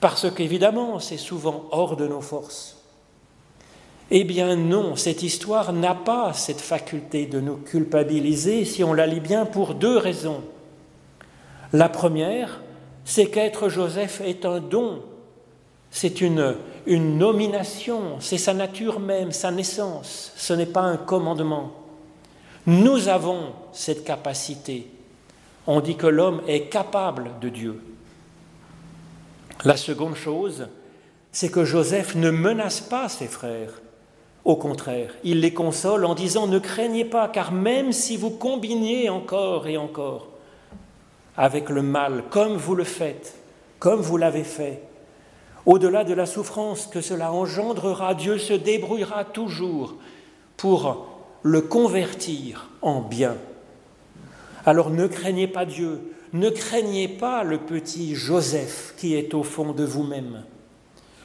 Parce 0.00 0.30
qu'évidemment, 0.30 1.00
c'est 1.00 1.16
souvent 1.16 1.64
hors 1.70 1.96
de 1.96 2.06
nos 2.06 2.20
forces. 2.20 2.76
Eh 4.10 4.22
bien 4.22 4.54
non, 4.54 4.94
cette 4.94 5.22
histoire 5.22 5.72
n'a 5.72 5.94
pas 5.94 6.32
cette 6.32 6.60
faculté 6.60 7.26
de 7.26 7.40
nous 7.40 7.56
culpabiliser 7.56 8.64
si 8.64 8.84
on 8.84 8.92
la 8.92 9.06
lit 9.06 9.20
bien 9.20 9.46
pour 9.46 9.74
deux 9.74 9.96
raisons. 9.96 10.42
La 11.72 11.88
première, 11.88 12.60
c'est 13.06 13.30
qu'être 13.30 13.70
Joseph 13.70 14.20
est 14.20 14.44
un 14.44 14.60
don 14.60 15.00
c'est 15.96 16.20
une, 16.20 16.56
une 16.86 17.16
nomination, 17.16 18.20
c'est 18.20 18.36
sa 18.36 18.52
nature 18.52 19.00
même, 19.00 19.32
sa 19.32 19.50
naissance, 19.50 20.30
ce 20.36 20.52
n'est 20.52 20.66
pas 20.66 20.82
un 20.82 20.98
commandement. 20.98 21.72
Nous 22.66 23.08
avons 23.08 23.54
cette 23.72 24.04
capacité. 24.04 24.88
On 25.66 25.80
dit 25.80 25.96
que 25.96 26.06
l'homme 26.06 26.42
est 26.46 26.64
capable 26.64 27.30
de 27.40 27.48
Dieu. 27.48 27.82
La 29.64 29.78
seconde 29.78 30.16
chose, 30.16 30.68
c'est 31.32 31.50
que 31.50 31.64
Joseph 31.64 32.14
ne 32.14 32.30
menace 32.30 32.82
pas 32.82 33.08
ses 33.08 33.26
frères. 33.26 33.80
Au 34.44 34.56
contraire, 34.56 35.14
il 35.24 35.40
les 35.40 35.54
console 35.54 36.04
en 36.04 36.14
disant 36.14 36.46
Ne 36.46 36.58
craignez 36.58 37.06
pas, 37.06 37.28
car 37.28 37.52
même 37.52 37.92
si 37.92 38.18
vous 38.18 38.30
combinez 38.30 39.08
encore 39.08 39.66
et 39.66 39.78
encore 39.78 40.28
avec 41.36 41.68
le 41.68 41.82
mal, 41.82 42.24
comme 42.30 42.56
vous 42.56 42.74
le 42.74 42.84
faites, 42.84 43.34
comme 43.78 44.00
vous 44.00 44.16
l'avez 44.16 44.44
fait, 44.44 44.82
au-delà 45.66 46.04
de 46.04 46.14
la 46.14 46.26
souffrance 46.26 46.86
que 46.86 47.00
cela 47.00 47.32
engendrera, 47.32 48.14
Dieu 48.14 48.38
se 48.38 48.52
débrouillera 48.52 49.24
toujours 49.24 49.94
pour 50.56 51.08
le 51.42 51.60
convertir 51.60 52.68
en 52.82 53.00
bien. 53.00 53.36
Alors 54.64 54.90
ne 54.90 55.06
craignez 55.06 55.48
pas 55.48 55.64
Dieu, 55.64 56.12
ne 56.32 56.50
craignez 56.50 57.08
pas 57.08 57.44
le 57.44 57.58
petit 57.58 58.14
Joseph 58.14 58.94
qui 58.96 59.14
est 59.14 59.34
au 59.34 59.42
fond 59.42 59.72
de 59.72 59.84
vous-même. 59.84 60.44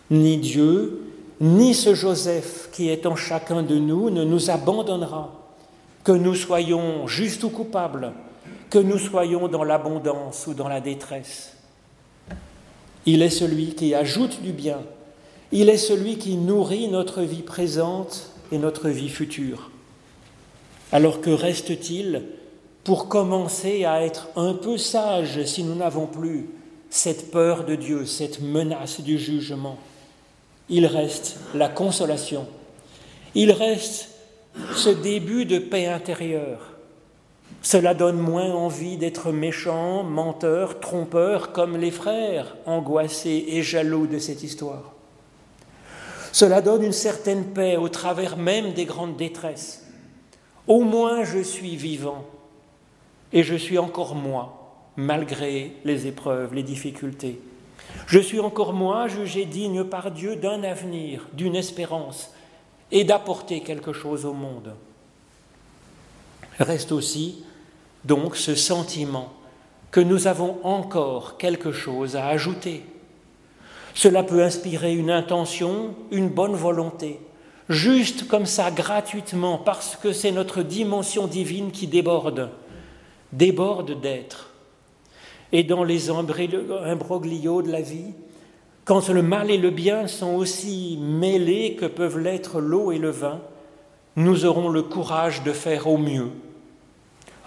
Ni 0.10 0.38
Dieu, 0.38 1.02
ni 1.40 1.74
ce 1.74 1.96
Joseph 1.96 2.70
qui 2.72 2.90
est 2.90 3.06
en 3.06 3.16
chacun 3.16 3.64
de 3.64 3.76
nous 3.76 4.10
ne 4.10 4.24
nous 4.24 4.50
abandonnera, 4.50 5.32
que 6.04 6.12
nous 6.12 6.36
soyons 6.36 7.08
justes 7.08 7.44
ou 7.44 7.50
coupables, 7.50 8.14
que 8.72 8.80
nous 8.80 8.98
soyons 8.98 9.50
dans 9.50 9.66
l'abondance 9.66 10.48
ou 10.48 10.54
dans 10.54 10.70
la 10.70 10.80
détresse. 10.80 11.54
Il 13.06 13.22
est 13.22 13.30
celui 13.30 13.76
qui 13.76 13.94
ajoute 13.94 14.42
du 14.42 14.54
bien. 14.54 14.80
Il 15.52 15.68
est 15.70 15.78
celui 15.78 16.18
qui 16.18 16.38
nourrit 16.38 16.88
notre 16.88 17.22
vie 17.22 17.42
présente 17.42 18.32
et 18.52 18.58
notre 18.58 18.88
vie 18.88 19.10
future. 19.10 19.70
Alors 20.94 21.20
que 21.20 21.30
reste-t-il 21.30 22.24
pour 22.86 23.10
commencer 23.10 23.84
à 23.84 24.04
être 24.04 24.30
un 24.38 24.54
peu 24.54 24.78
sage 24.78 25.44
si 25.44 25.64
nous 25.64 25.76
n'avons 25.76 26.08
plus 26.08 26.50
cette 26.90 27.30
peur 27.30 27.66
de 27.66 27.76
Dieu, 27.76 28.06
cette 28.06 28.42
menace 28.42 29.02
du 29.02 29.20
jugement? 29.20 29.78
Il 30.70 30.86
reste 30.86 31.38
la 31.54 31.68
consolation. 31.68 32.48
Il 33.36 33.52
reste 33.52 34.10
ce 34.74 34.90
début 34.90 35.44
de 35.44 35.60
paix 35.60 35.88
intérieure 35.88 36.71
cela 37.62 37.94
donne 37.94 38.18
moins 38.18 38.52
envie 38.52 38.98
d'être 38.98 39.32
méchant, 39.32 40.04
menteur, 40.04 40.80
trompeur, 40.80 41.52
comme 41.52 41.78
les 41.78 41.92
frères 41.92 42.56
angoissés 42.66 43.46
et 43.50 43.62
jaloux 43.62 44.08
de 44.08 44.18
cette 44.18 44.44
histoire. 44.44 44.94
Cela 46.32 46.62
donne 46.62 46.84
une 46.84 46.92
certaine 46.92 47.46
paix 47.46 47.78
au 47.78 47.90
travers 47.90 48.38
même 48.38 48.74
des 48.74 48.86
grandes 48.86 49.18
détresses. 49.18 49.86
Au 50.68 50.82
moins 50.82 51.24
je 51.24 51.40
suis 51.40 51.76
vivant 51.76 52.26
et 53.34 53.44
je 53.44 53.56
suis 53.56 53.78
encore 53.78 54.16
moi, 54.16 54.86
malgré 54.96 55.74
les 55.84 56.08
épreuves, 56.08 56.54
les 56.54 56.64
difficultés. 56.64 57.40
Je 58.08 58.20
suis 58.20 58.40
encore 58.40 58.74
moi 58.74 59.08
jugé 59.08 59.46
digne 59.46 59.84
par 59.84 60.12
Dieu 60.12 60.36
d'un 60.36 60.64
avenir, 60.64 61.28
d'une 61.34 61.56
espérance 61.56 62.34
et 62.92 63.04
d'apporter 63.04 63.62
quelque 63.62 63.94
chose 63.94 64.26
au 64.26 64.34
monde. 64.34 64.76
Reste 66.62 66.92
aussi 66.92 67.44
donc 68.06 68.36
ce 68.36 68.54
sentiment 68.54 69.34
que 69.90 70.00
nous 70.00 70.28
avons 70.28 70.58
encore 70.64 71.38
quelque 71.38 71.72
chose 71.72 72.16
à 72.16 72.28
ajouter. 72.28 72.84
Cela 73.96 74.22
peut 74.22 74.44
inspirer 74.44 74.94
une 74.94 75.10
intention, 75.10 75.96
une 76.12 76.30
bonne 76.30 76.54
volonté, 76.54 77.20
juste 77.68 78.28
comme 78.28 78.46
ça, 78.46 78.70
gratuitement, 78.70 79.58
parce 79.58 79.96
que 79.96 80.14
c'est 80.14 80.32
notre 80.32 80.62
dimension 80.62 81.26
divine 81.26 81.72
qui 81.72 81.88
déborde, 81.88 82.52
déborde 83.34 84.00
d'être. 84.00 84.52
Et 85.52 85.64
dans 85.64 85.84
les 85.84 86.12
imbroglios 86.12 87.64
de 87.64 87.72
la 87.72 87.82
vie, 87.82 88.14
quand 88.86 89.10
le 89.10 89.24
mal 89.24 89.50
et 89.50 89.58
le 89.58 89.72
bien 89.72 90.06
sont 90.06 90.36
aussi 90.36 91.00
mêlés 91.02 91.76
que 91.76 91.88
peuvent 91.88 92.20
l'être 92.20 92.62
l'eau 92.62 92.92
et 92.92 93.00
le 93.00 93.10
vin, 93.10 93.42
nous 94.16 94.46
aurons 94.46 94.70
le 94.70 94.84
courage 94.84 95.44
de 95.44 95.54
faire 95.54 95.88
au 95.88 95.98
mieux 95.98 96.30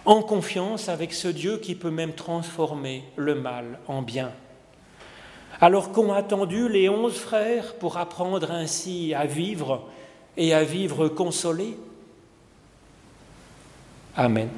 en 0.05 0.23
confiance 0.23 0.89
avec 0.89 1.13
ce 1.13 1.29
Dieu 1.29 1.59
qui 1.59 1.75
peut 1.75 1.91
même 1.91 2.13
transformer 2.13 3.05
le 3.17 3.35
mal 3.35 3.79
en 3.87 4.03
bien. 4.03 4.33
Alors 5.61 5.93
qu'ont 5.93 6.13
attendu 6.13 6.69
les 6.69 6.89
onze 6.89 7.17
frères 7.17 7.75
pour 7.77 7.97
apprendre 7.97 8.51
ainsi 8.51 9.15
à 9.15 9.25
vivre 9.25 9.89
et 10.37 10.53
à 10.53 10.65
vivre 10.65 11.09
consolés? 11.09 11.79
Amen. 14.17 14.49